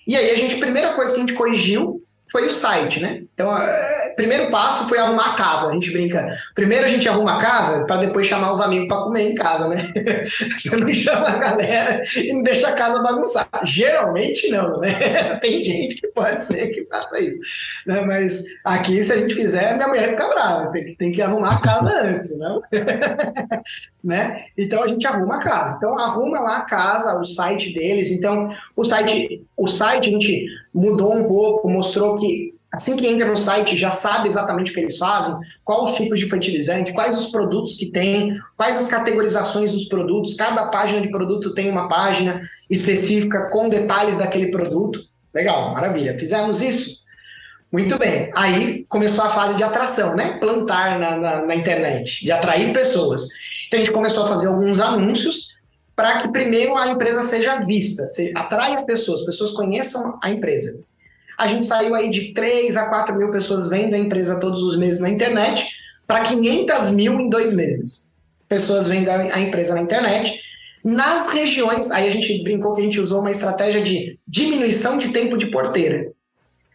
[0.05, 3.21] E aí a gente, primeira coisa que a gente corrigiu foi o site, né?
[3.33, 5.69] Então, o primeiro passo foi arrumar a casa.
[5.69, 6.27] A gente brinca.
[6.53, 9.69] Primeiro a gente arruma a casa para depois chamar os amigos para comer em casa,
[9.69, 9.77] né?
[10.25, 13.47] Você não chama a galera e não deixa a casa bagunçar.
[13.63, 15.35] Geralmente não, né?
[15.41, 17.39] Tem gente que pode ser que faça isso.
[17.85, 18.01] Né?
[18.01, 20.71] Mas aqui, se a gente fizer, minha mulher fica brava.
[20.71, 22.61] Tem, tem que arrumar a casa antes, não?
[24.03, 24.45] né?
[24.57, 25.77] Então a gente arruma a casa.
[25.77, 28.11] Então arruma lá a casa, o site deles.
[28.11, 30.45] Então o site, o site a gente
[30.77, 34.79] mudou um pouco, mostrou que assim que entra no site já sabe exatamente o que
[34.79, 39.71] eles fazem, quais os tipos de fertilizante, quais os produtos que tem, quais as categorizações
[39.71, 44.99] dos produtos, cada página de produto tem uma página específica com detalhes daquele produto.
[45.33, 46.17] Legal, maravilha.
[46.17, 47.07] Fizemos isso?
[47.71, 48.31] Muito bem.
[48.35, 50.37] Aí começou a fase de atração, né?
[50.39, 53.27] Plantar na, na, na internet, de atrair pessoas.
[53.67, 55.56] Então a gente começou a fazer alguns anúncios
[55.97, 60.83] para que primeiro a empresa seja vista, se atraia pessoas, pessoas conheçam a empresa.
[61.35, 64.77] A gente saiu aí de 3 a 4 mil pessoas vendo a empresa todos os
[64.77, 65.75] meses na internet
[66.05, 68.15] para 500 mil em dois meses.
[68.47, 70.39] Pessoas vendo a empresa na internet.
[70.83, 75.09] Nas regiões, aí a gente brincou que a gente usou uma estratégia de diminuição de
[75.09, 76.11] tempo de porteira.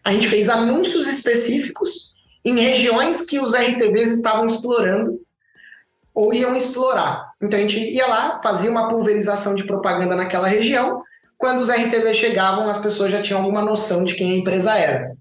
[0.02, 5.20] A gente fez anúncios específicos em regiões que os RTVs estavam explorando
[6.14, 7.32] ou iam explorar.
[7.40, 11.02] Então a gente ia lá, fazia uma pulverização de propaganda naquela região.
[11.38, 15.16] Quando os RTV chegavam, as pessoas já tinham alguma noção de quem a empresa era.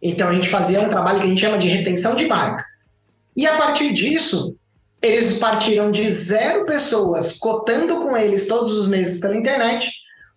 [0.00, 2.64] Então a gente fazia um trabalho que a gente chama de retenção de marca.
[3.36, 4.56] E a partir disso,
[5.02, 9.90] eles partiram de zero pessoas cotando com eles todos os meses pela internet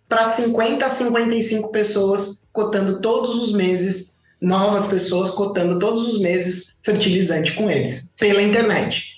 [0.07, 4.12] para 50 a 55 pessoas cotando todos os meses,
[4.43, 9.13] novas pessoas cotando todos os meses fertilizante com eles pela internet.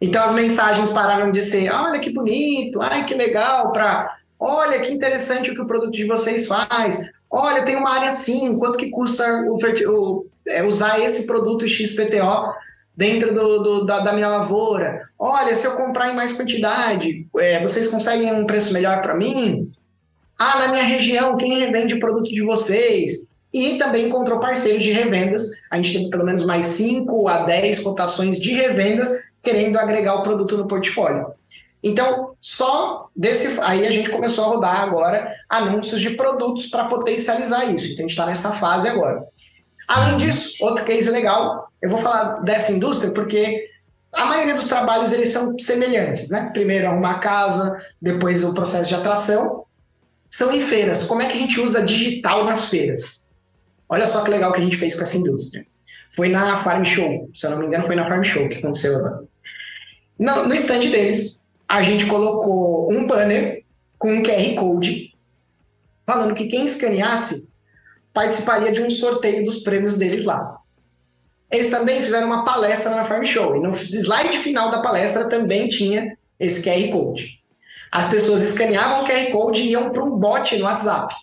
[0.00, 4.92] Então as mensagens pararam de ser, olha que bonito, ai que legal, para olha que
[4.92, 8.90] interessante o que o produto de vocês faz, olha tem uma área assim, quanto que
[8.90, 12.52] custa o, o, é, usar esse produto XPTO
[12.96, 17.60] dentro do, do da, da, minha lavoura, olha se eu comprar em mais quantidade, é,
[17.60, 19.72] vocês conseguem um preço melhor para mim?
[20.38, 23.31] Ah, na minha região, quem revende o produto de vocês?
[23.52, 25.62] E também encontrou parceiros de revendas.
[25.70, 29.10] A gente tem pelo menos mais 5 a 10 cotações de revendas
[29.42, 31.26] querendo agregar o produto no portfólio.
[31.82, 33.60] Então, só desse.
[33.60, 37.86] Aí a gente começou a rodar agora anúncios de produtos para potencializar isso.
[37.86, 39.24] Então, a gente está nessa fase agora.
[39.88, 43.68] Além disso, outro case legal, eu vou falar dessa indústria porque
[44.12, 46.50] a maioria dos trabalhos eles são semelhantes, né?
[46.52, 49.64] Primeiro arrumar a casa, depois o processo de atração.
[50.28, 51.04] São em feiras.
[51.04, 53.21] Como é que a gente usa digital nas feiras?
[53.92, 55.66] Olha só que legal que a gente fez com essa indústria.
[56.10, 58.96] Foi na Farm Show, se eu não me engano, foi na Farm Show que aconteceu
[58.96, 59.24] agora.
[60.18, 63.62] No, no stand deles, a gente colocou um banner
[63.98, 65.14] com um QR Code
[66.06, 67.52] falando que quem escaneasse
[68.14, 70.56] participaria de um sorteio dos prêmios deles lá.
[71.50, 75.68] Eles também fizeram uma palestra na Farm Show, e no slide final da palestra também
[75.68, 77.42] tinha esse QR Code.
[77.90, 81.14] As pessoas escaneavam o QR Code e iam para um bot no WhatsApp.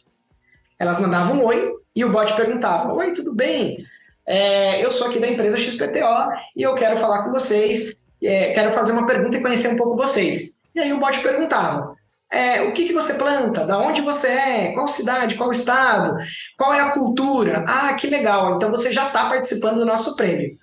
[0.77, 3.85] Elas mandavam um oi e o bot perguntava: Oi, tudo bem?
[4.25, 8.71] É, eu sou aqui da empresa XPTO e eu quero falar com vocês é, quero
[8.71, 10.57] fazer uma pergunta e conhecer um pouco vocês.
[10.75, 11.95] E aí o bot perguntava,
[12.31, 13.65] é, o que, que você planta?
[13.65, 14.73] Da onde você é?
[14.73, 15.35] Qual cidade?
[15.35, 16.17] Qual estado?
[16.57, 17.65] Qual é a cultura?
[17.67, 18.55] Ah, que legal!
[18.55, 20.57] Então você já está participando do nosso prêmio.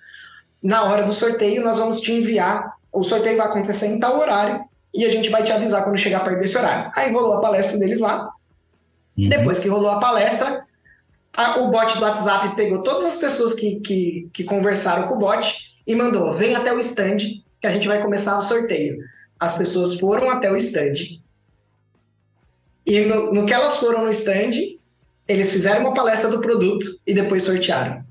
[0.63, 2.73] Na hora do sorteio, nós vamos te enviar.
[2.91, 4.63] O sorteio vai acontecer em tal horário
[4.93, 6.89] e a gente vai te avisar quando chegar perto desse horário.
[6.95, 8.29] Aí rolou a palestra deles lá.
[9.17, 9.29] Uhum.
[9.29, 10.65] Depois que rolou a palestra,
[11.37, 15.19] a, o bot do WhatsApp pegou todas as pessoas que, que, que conversaram com o
[15.19, 17.17] bot e mandou: vem até o stand
[17.61, 18.97] que a gente vai começar o sorteio.
[19.39, 21.21] As pessoas foram até o stand
[22.87, 24.51] e no, no que elas foram no stand,
[25.27, 28.01] Eles fizeram uma palestra do produto e depois sortearam.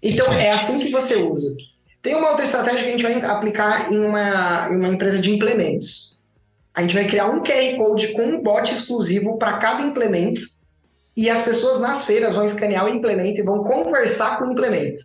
[0.00, 1.56] Então, é assim que você usa.
[2.00, 5.34] Tem uma outra estratégia que a gente vai aplicar em uma, em uma empresa de
[5.34, 6.22] implementos.
[6.72, 10.42] A gente vai criar um QR Code com um bot exclusivo para cada implemento
[11.16, 15.02] e as pessoas nas feiras vão escanear o implemento e vão conversar com o implemento.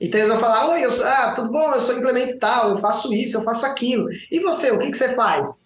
[0.00, 2.78] Então eles vão falar, oi, eu sou, ah, tudo bom, eu sou implemento tal, eu
[2.78, 4.08] faço isso, eu faço aquilo.
[4.30, 5.64] E você, o que, que você faz?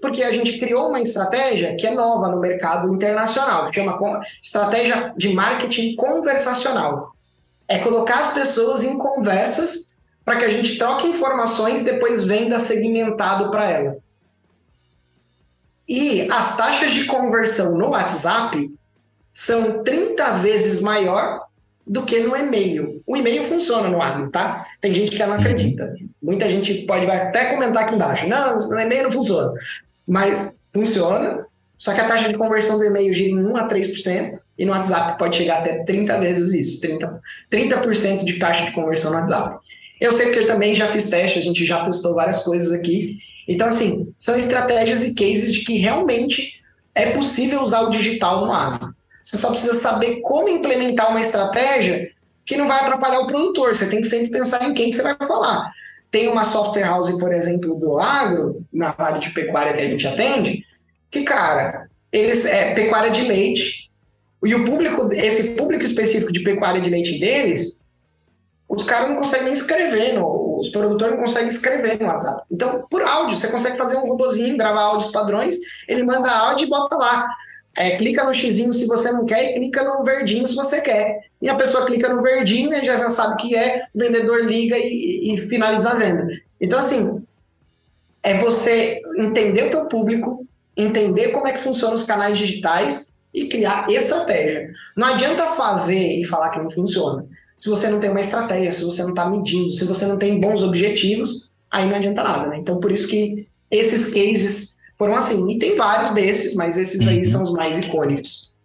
[0.00, 3.98] Porque a gente criou uma estratégia que é nova no mercado internacional, que chama
[4.42, 7.12] estratégia de marketing conversacional.
[7.68, 13.50] É colocar as pessoas em conversas para que a gente troque informações depois venda segmentado
[13.50, 13.98] para ela.
[15.90, 18.70] E as taxas de conversão no WhatsApp
[19.32, 21.40] são 30 vezes maior
[21.84, 23.02] do que no e-mail.
[23.04, 24.64] O e-mail funciona no Admin, tá?
[24.80, 25.40] Tem gente que não uhum.
[25.40, 25.92] acredita.
[26.22, 28.28] Muita gente pode até comentar aqui embaixo.
[28.28, 29.52] Não, no e-mail não funciona.
[30.06, 31.44] Mas funciona,
[31.76, 34.70] só que a taxa de conversão do e-mail gira em 1 a 3%, e no
[34.70, 37.18] WhatsApp pode chegar até 30 vezes isso, 30%,
[37.50, 39.58] 30 de taxa de conversão no WhatsApp.
[40.00, 43.18] Eu sei que eu também já fiz teste, a gente já testou várias coisas aqui.
[43.50, 46.62] Então, assim, são estratégias e cases de que realmente
[46.94, 48.94] é possível usar o digital no agro.
[49.24, 52.12] Você só precisa saber como implementar uma estratégia
[52.46, 53.74] que não vai atrapalhar o produtor.
[53.74, 55.72] Você tem que sempre pensar em quem você vai falar.
[56.12, 60.06] Tem uma software house, por exemplo, do agro, na área de pecuária que a gente
[60.06, 60.64] atende,
[61.10, 63.90] que, cara, eles é pecuária de leite.
[64.44, 67.84] E o público, esse público específico de pecuária de leite deles,
[68.70, 72.44] os caras não conseguem nem escrever, no, os produtores não conseguem escrever no WhatsApp.
[72.48, 75.56] Então, por áudio, você consegue fazer um robozinho, gravar áudios padrões,
[75.88, 77.26] ele manda áudio e bota lá.
[77.76, 81.20] É, clica no xizinho se você não quer e clica no verdinho se você quer.
[81.42, 85.34] E a pessoa clica no verdinho e já sabe que é, o vendedor liga e,
[85.34, 86.28] e finaliza a venda.
[86.60, 87.24] Então, assim,
[88.22, 90.46] é você entender o teu público,
[90.76, 94.70] entender como é que funcionam os canais digitais e criar estratégia.
[94.96, 97.26] Não adianta fazer e falar que não funciona.
[97.60, 100.40] Se você não tem uma estratégia, se você não está medindo, se você não tem
[100.40, 102.56] bons objetivos, aí não adianta nada, né?
[102.58, 105.46] Então, por isso que esses cases foram assim.
[105.50, 107.24] E tem vários desses, mas esses aí uhum.
[107.24, 108.56] são os mais icônicos.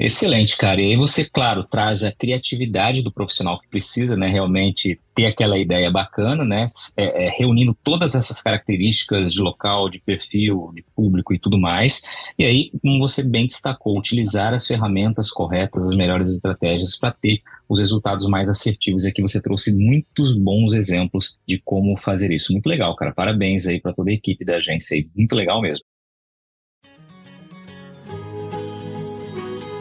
[0.00, 0.80] Excelente, cara.
[0.80, 5.58] E aí você, claro, traz a criatividade do profissional que precisa, né, realmente ter aquela
[5.58, 6.64] ideia bacana, né,
[6.96, 12.00] é, é, reunindo todas essas características de local, de perfil, de público e tudo mais.
[12.38, 17.42] E aí, como você bem destacou, utilizar as ferramentas corretas, as melhores estratégias para ter
[17.68, 19.04] os resultados mais assertivos.
[19.04, 22.52] E aqui você trouxe muitos bons exemplos de como fazer isso.
[22.52, 23.12] Muito legal, cara.
[23.12, 25.08] Parabéns aí para toda a equipe da agência aí.
[25.14, 25.84] Muito legal mesmo.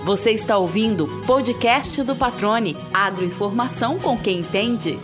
[0.05, 4.97] Você está ouvindo o podcast do Patrone, agroinformação com quem entende.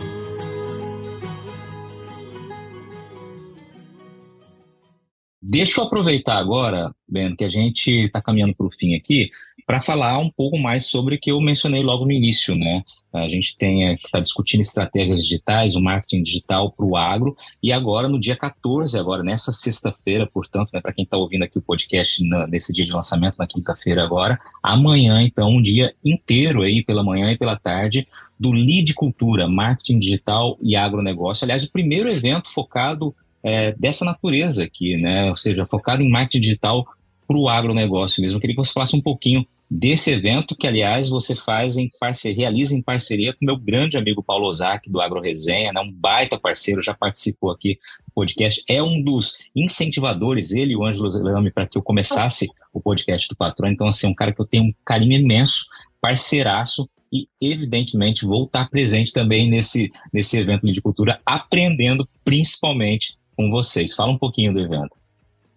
[5.42, 9.30] Deixa eu aproveitar agora, Ben, que a gente está caminhando para o fim aqui,
[9.66, 12.84] para falar um pouco mais sobre o que eu mencionei logo no início, né?
[13.14, 18.20] A gente está discutindo estratégias digitais, o marketing digital para o agro, e agora no
[18.20, 22.48] dia 14, agora nessa sexta-feira, portanto, né, para quem está ouvindo aqui o podcast na,
[22.48, 27.32] nesse dia de lançamento, na quinta-feira agora, amanhã, então, um dia inteiro aí, pela manhã
[27.32, 28.08] e pela tarde,
[28.40, 31.46] do Lead Cultura, Marketing Digital e Agronegócio.
[31.46, 35.30] Aliás, o primeiro evento focado é, dessa natureza aqui, né?
[35.30, 36.86] Ou seja, focado em marketing digital
[37.28, 38.38] para o agronegócio mesmo.
[38.38, 42.44] Eu queria que você falasse um pouquinho desse evento, que aliás você faz em parceria,
[42.44, 46.38] realiza em parceria com meu grande amigo Paulo Ozaki, do Agro Resenha, né, um baita
[46.38, 51.52] parceiro, já participou aqui do podcast, é um dos incentivadores, ele e o Ângelo Zelame,
[51.52, 54.66] para que eu começasse o podcast do Patrão, então assim, um cara que eu tenho
[54.66, 55.66] um carinho imenso,
[56.00, 63.52] parceiraço, e evidentemente vou estar presente também nesse, nesse evento de cultura, aprendendo principalmente com
[63.52, 63.94] vocês.
[63.94, 65.03] Fala um pouquinho do evento.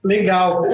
[0.05, 0.65] Legal,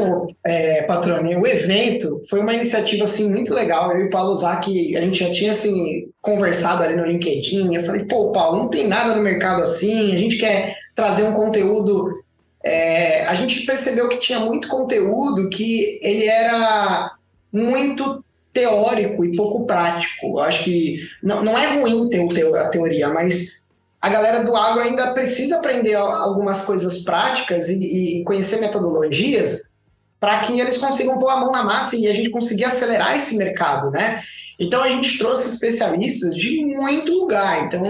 [0.45, 1.37] é, Patrone.
[1.37, 3.91] O evento foi uma iniciativa assim muito legal.
[3.93, 7.75] Eu e o Paulo Zac, a gente já tinha assim conversado ali no LinkedIn.
[7.75, 10.15] Eu falei, pô, Paulo, não tem nada no mercado assim.
[10.15, 12.23] A gente quer trazer um conteúdo.
[12.63, 17.13] É, a gente percebeu que tinha muito conteúdo que ele era
[17.51, 20.27] muito teórico e pouco prático.
[20.27, 23.65] Eu acho que não, não é ruim ter a teoria, mas
[24.03, 27.85] a galera do agro ainda precisa aprender algumas coisas práticas e,
[28.21, 29.73] e conhecer metodologias
[30.19, 33.37] para que eles consigam pôr a mão na massa e a gente conseguir acelerar esse
[33.37, 34.21] mercado, né?
[34.59, 37.65] Então a gente trouxe especialistas de muito lugar.
[37.65, 37.83] Então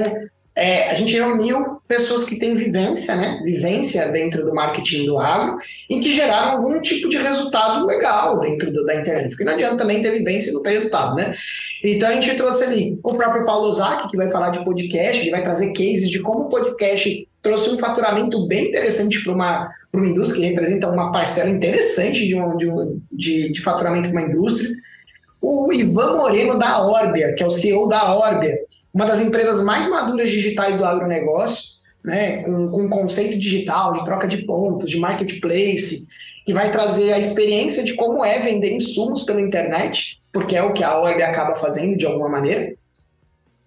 [0.55, 3.40] é, a gente reuniu pessoas que têm vivência, né?
[3.42, 5.57] Vivência dentro do marketing do agro
[5.88, 9.30] e que geraram algum tipo de resultado legal dentro do, da internet.
[9.30, 11.34] Porque não adianta também ter vivência e não ter resultado, né?
[11.82, 15.30] Então a gente trouxe ali o próprio Paulo Ozaki, que vai falar de podcast, ele
[15.30, 20.07] vai trazer cases de como o podcast trouxe um faturamento bem interessante para uma, uma
[20.07, 22.68] indústria, que representa uma parcela interessante de, um, de,
[23.11, 24.70] de, de faturamento para uma indústria.
[25.40, 28.57] O Ivan Moreno da Orbia, que é o CEO da Orbia,
[28.93, 31.72] uma das empresas mais maduras digitais do agronegócio,
[32.05, 36.09] né, com, com conceito digital, de troca de pontos, de marketplace,
[36.45, 40.72] que vai trazer a experiência de como é vender insumos pela internet, porque é o
[40.72, 42.74] que a Orbia acaba fazendo de alguma maneira.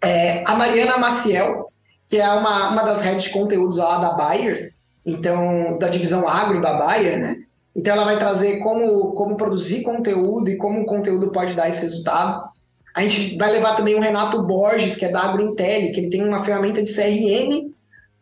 [0.03, 1.71] É, a Mariana Maciel,
[2.07, 4.73] que é uma, uma das redes de conteúdos lá da Bayer,
[5.05, 7.38] então, da divisão agro da Bayer, né?
[7.76, 11.82] Então, ela vai trazer como, como produzir conteúdo e como o conteúdo pode dar esse
[11.82, 12.49] resultado.
[12.95, 16.23] A gente vai levar também o Renato Borges, que é da AgroIntel, que ele tem
[16.23, 17.73] uma ferramenta de CRM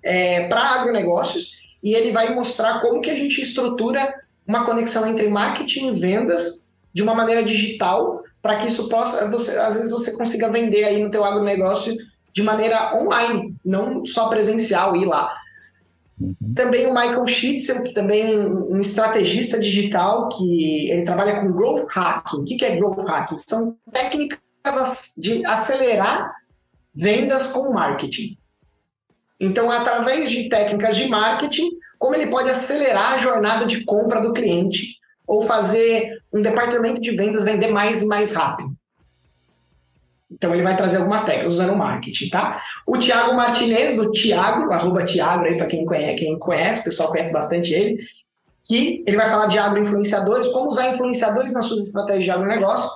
[0.01, 4.11] é, para agronegócios, e ele vai mostrar como que a gente estrutura
[4.47, 9.57] uma conexão entre marketing e vendas de uma maneira digital, para que isso possa, você,
[9.59, 11.95] às vezes você consiga vender aí no teu agronegócio
[12.33, 15.31] de maneira online, não só presencial, ir lá.
[16.19, 16.35] Uhum.
[16.55, 21.87] Também o Michael Schitzel, que também é um estrategista digital, que ele trabalha com growth
[21.91, 22.37] hacking.
[22.37, 23.37] O que é growth hacking?
[23.37, 24.42] São técnicas
[25.17, 26.31] de acelerar
[26.93, 28.37] vendas com marketing.
[29.39, 34.33] Então, através de técnicas de marketing, como ele pode acelerar a jornada de compra do
[34.33, 34.97] cliente
[35.27, 38.73] ou fazer um departamento de vendas vender mais e mais rápido.
[40.31, 42.61] Então ele vai trazer algumas técnicas usando o marketing, tá?
[42.87, 47.09] O Tiago Martinez, do Tiago, arroba Tiago aí para quem conhece, quem conhece, o pessoal
[47.09, 48.03] conhece bastante ele,
[48.65, 52.89] que ele vai falar de agroinfluenciadores, como usar influenciadores nas suas estratégias de agronegócio.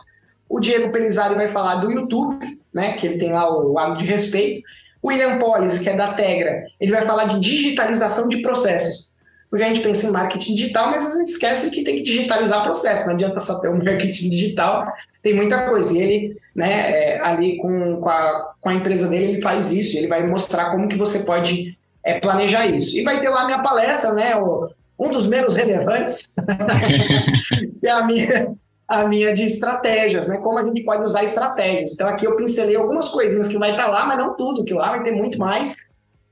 [0.50, 2.94] O Diego Pelizari vai falar do YouTube, né?
[2.94, 4.64] Que ele tem lá o Agro de Respeito.
[5.02, 9.16] O William Polis, que é da Tegra, ele vai falar de digitalização de processos.
[9.50, 12.64] Porque a gente pensa em marketing digital, mas a gente esquece que tem que digitalizar
[12.64, 13.08] processo.
[13.08, 14.92] Não adianta só ter um marketing digital,
[15.24, 15.98] tem muita coisa.
[15.98, 19.98] E ele, né, é, ali com, com, a, com a empresa dele, ele faz isso.
[19.98, 22.98] Ele vai mostrar como que você pode é, planejar isso.
[22.98, 24.70] E vai ter lá a minha palestra, né, o,
[25.00, 26.34] um dos menos relevantes,
[27.80, 28.56] que é a minha,
[28.88, 30.38] a minha de estratégias, né?
[30.38, 31.94] Como a gente pode usar estratégias.
[31.94, 34.92] Então aqui eu pincelei algumas coisinhas que vai estar lá, mas não tudo, que lá
[34.92, 35.76] vai ter muito mais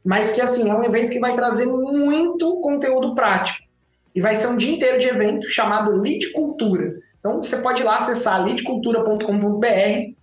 [0.05, 3.65] mas que assim é um evento que vai trazer muito conteúdo prático.
[4.13, 6.99] E vai ser um dia inteiro de evento chamado Lead Cultura.
[7.19, 10.13] Então você pode ir lá acessar leadcultura.com.br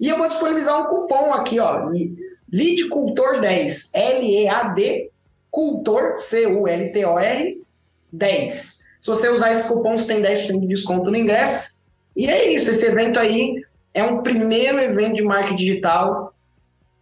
[0.00, 1.90] e eu vou disponibilizar um cupom aqui, ó,
[2.52, 5.10] Lead Cultor 10, L E A D
[5.50, 7.60] Cultor C U L T O R
[8.12, 8.82] 10.
[9.00, 11.71] Se você usar esse cupom, você tem 10% de desconto no ingresso.
[12.16, 13.54] E é isso, esse evento aí
[13.94, 16.34] é um primeiro evento de marketing digital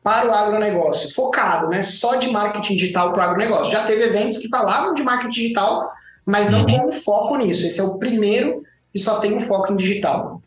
[0.03, 3.73] para o agronegócio, focado, né, só de marketing digital para o agronegócio.
[3.73, 5.91] Já teve eventos que falavam de marketing digital,
[6.25, 6.87] mas não uhum.
[6.87, 7.67] com foco nisso.
[7.67, 10.43] Esse é o primeiro que só tem um foco em digital.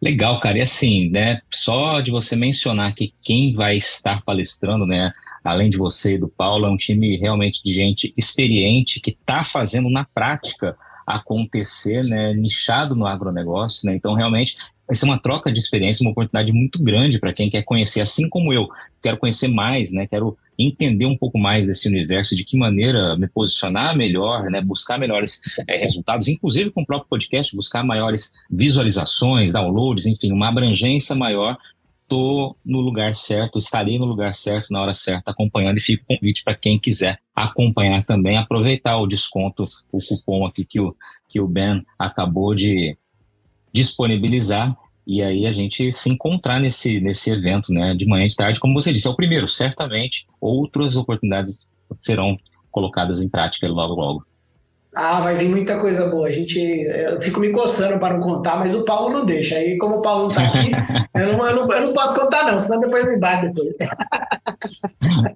[0.00, 0.58] Legal, cara.
[0.58, 5.76] E assim, né, só de você mencionar que quem vai estar palestrando, né, além de
[5.76, 10.04] você e do Paulo, é um time realmente de gente experiente que está fazendo na
[10.04, 10.76] prática
[11.06, 13.94] acontecer, né, nichado no agronegócio, né?
[13.94, 17.62] Então, realmente, vai ser uma troca de experiência, uma oportunidade muito grande para quem quer
[17.62, 18.68] conhecer, assim como eu,
[19.00, 20.06] quero conhecer mais, né?
[20.06, 24.60] Quero entender um pouco mais desse universo, de que maneira me posicionar melhor, né?
[24.60, 30.48] Buscar melhores é, resultados, inclusive com o próprio podcast, buscar maiores visualizações, downloads, enfim, uma
[30.48, 31.56] abrangência maior.
[32.02, 36.44] Estou no lugar certo, estarei no lugar certo na hora certa, acompanhando e fico convite
[36.44, 40.96] para quem quiser acompanhar também, aproveitar o desconto, o cupom aqui que o,
[41.28, 42.96] que o Ben acabou de
[43.70, 44.74] disponibilizar
[45.06, 48.58] e aí a gente se encontrar nesse, nesse evento, né, de manhã e de tarde,
[48.58, 51.68] como você disse, é o primeiro, certamente outras oportunidades
[51.98, 52.36] serão
[52.70, 54.26] colocadas em prática logo logo.
[54.98, 56.26] Ah, vai vir muita coisa boa.
[56.26, 59.56] A gente, eu fico me coçando para não contar, mas o Paulo não deixa.
[59.56, 60.70] Aí, como o Paulo não está aqui,
[61.14, 63.74] eu, não, eu, não, eu não posso contar, não, senão depois me bate depois.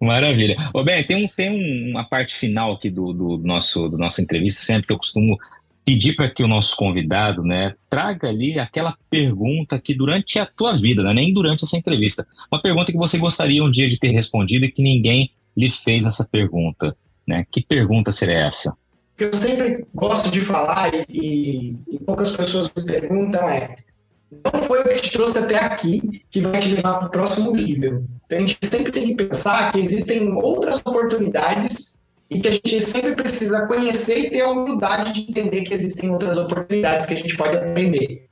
[0.00, 0.56] Maravilha.
[0.74, 4.60] Ô, Ben, tem, um, tem uma parte final aqui do, do, nosso, do nosso entrevista,
[4.60, 5.38] sempre que eu costumo
[5.84, 10.76] pedir para que o nosso convidado, né, traga ali aquela pergunta que durante a tua
[10.76, 14.10] vida, né, nem durante essa entrevista, uma pergunta que você gostaria um dia de ter
[14.10, 16.96] respondido e que ninguém lhe fez essa pergunta,
[17.26, 17.44] né?
[17.50, 18.76] Que pergunta seria essa?
[19.16, 23.76] Que eu sempre gosto de falar e, e poucas pessoas me perguntam é
[24.30, 27.52] não foi o que te trouxe até aqui que vai te levar para o próximo
[27.52, 28.04] nível.
[28.26, 32.00] Então, a gente sempre tem que pensar que existem outras oportunidades
[32.30, 36.10] e que a gente sempre precisa conhecer e ter a humildade de entender que existem
[36.10, 38.28] outras oportunidades que a gente pode aprender.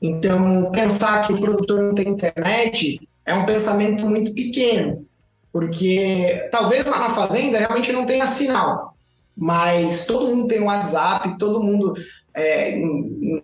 [0.00, 5.06] Então, pensar que o produtor não tem internet é um pensamento muito pequeno,
[5.52, 8.96] porque talvez lá na fazenda realmente não tenha sinal,
[9.36, 11.92] mas todo mundo tem WhatsApp, todo mundo,
[12.34, 12.80] é,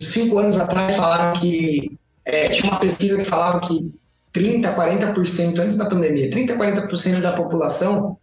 [0.01, 1.98] cinco anos atrás, falaram que
[2.29, 3.91] é, tinha uma pesquisa que falava que
[4.31, 8.17] 30, 40% antes da pandemia, 30, 40% da população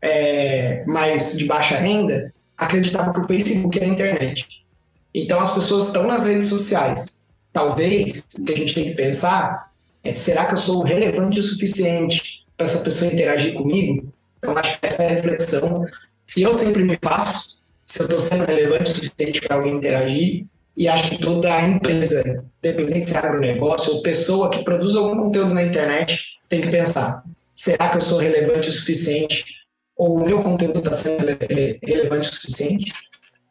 [0.00, 4.64] é, mais de baixa renda acreditava que o Facebook era a internet.
[5.12, 7.26] Então as pessoas estão nas redes sociais.
[7.52, 9.72] Talvez o que a gente tem que pensar
[10.04, 14.12] é: será que eu sou relevante o suficiente para essa pessoa interagir comigo?
[14.38, 15.84] Então acho que essa é a reflexão
[16.28, 17.58] que eu sempre me faço.
[17.84, 20.46] Se eu estou sendo relevante o suficiente para alguém interagir,
[20.80, 25.52] e acho que toda empresa, independente se é agronegócio ou pessoa que produz algum conteúdo
[25.52, 27.22] na internet, tem que pensar:
[27.54, 29.44] será que eu sou relevante o suficiente?
[29.94, 31.36] Ou o meu conteúdo está sendo
[31.86, 32.94] relevante o suficiente?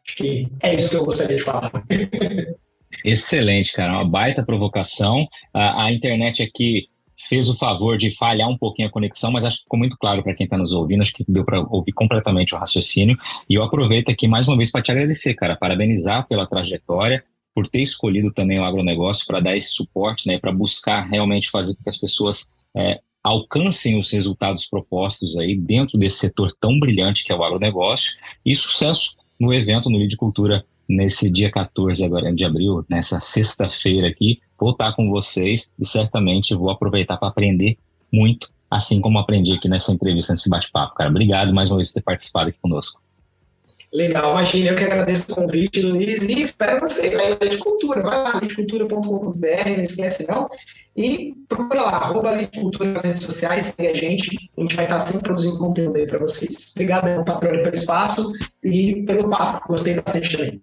[0.04, 1.70] Acho que é isso que eu gostaria de falar.
[3.04, 3.92] Excelente, cara.
[3.92, 5.24] Uma baita provocação.
[5.54, 6.88] A, a, internet aqui
[7.28, 10.22] fez o favor de falhar um pouquinho a conexão, mas acho que ficou muito claro
[10.22, 11.02] para quem está nos ouvindo.
[11.02, 13.16] Acho que deu para ouvir completamente o raciocínio.
[13.48, 15.56] E eu aproveito aqui mais uma vez para te agradecer, cara.
[15.56, 20.52] Parabenizar pela trajetória, por ter escolhido também o agronegócio para dar esse suporte, né, para
[20.52, 22.46] buscar realmente fazer com que as pessoas
[22.76, 28.12] é, alcancem os resultados propostos aí dentro desse setor tão brilhante que é o agronegócio
[28.44, 34.08] e sucesso no evento no Lead Cultura nesse dia 14 agora de abril, nessa sexta-feira
[34.08, 37.76] aqui, vou estar com vocês e certamente vou aproveitar para aprender
[38.12, 41.10] muito, assim como aprendi aqui nessa entrevista, nesse bate-papo, cara.
[41.10, 43.00] Obrigado mais uma vez por ter participado aqui conosco.
[43.92, 48.02] Legal, imagina, eu que agradeço o convite, Luiz, e espero vocês aí na Cultura.
[48.02, 50.48] Vai lá, não esquece não.
[50.96, 54.76] E procura lá, arroba Lei de Cultura nas redes sociais, segue a gente, a gente
[54.76, 56.72] vai estar sempre produzindo conteúdo aí para vocês.
[56.76, 58.32] Obrigado, Patrônio, pelo espaço
[58.62, 60.62] e pelo papo, gostei bastante também.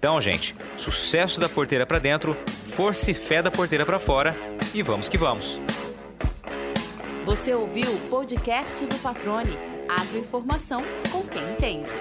[0.00, 2.34] Então, gente, sucesso da porteira para dentro,
[2.68, 4.34] força e fé da porteira para fora
[4.72, 5.60] e vamos que vamos.
[7.26, 9.58] Você ouviu o podcast do Patrone.
[9.86, 10.82] Agroinformação
[11.12, 11.92] com quem entende.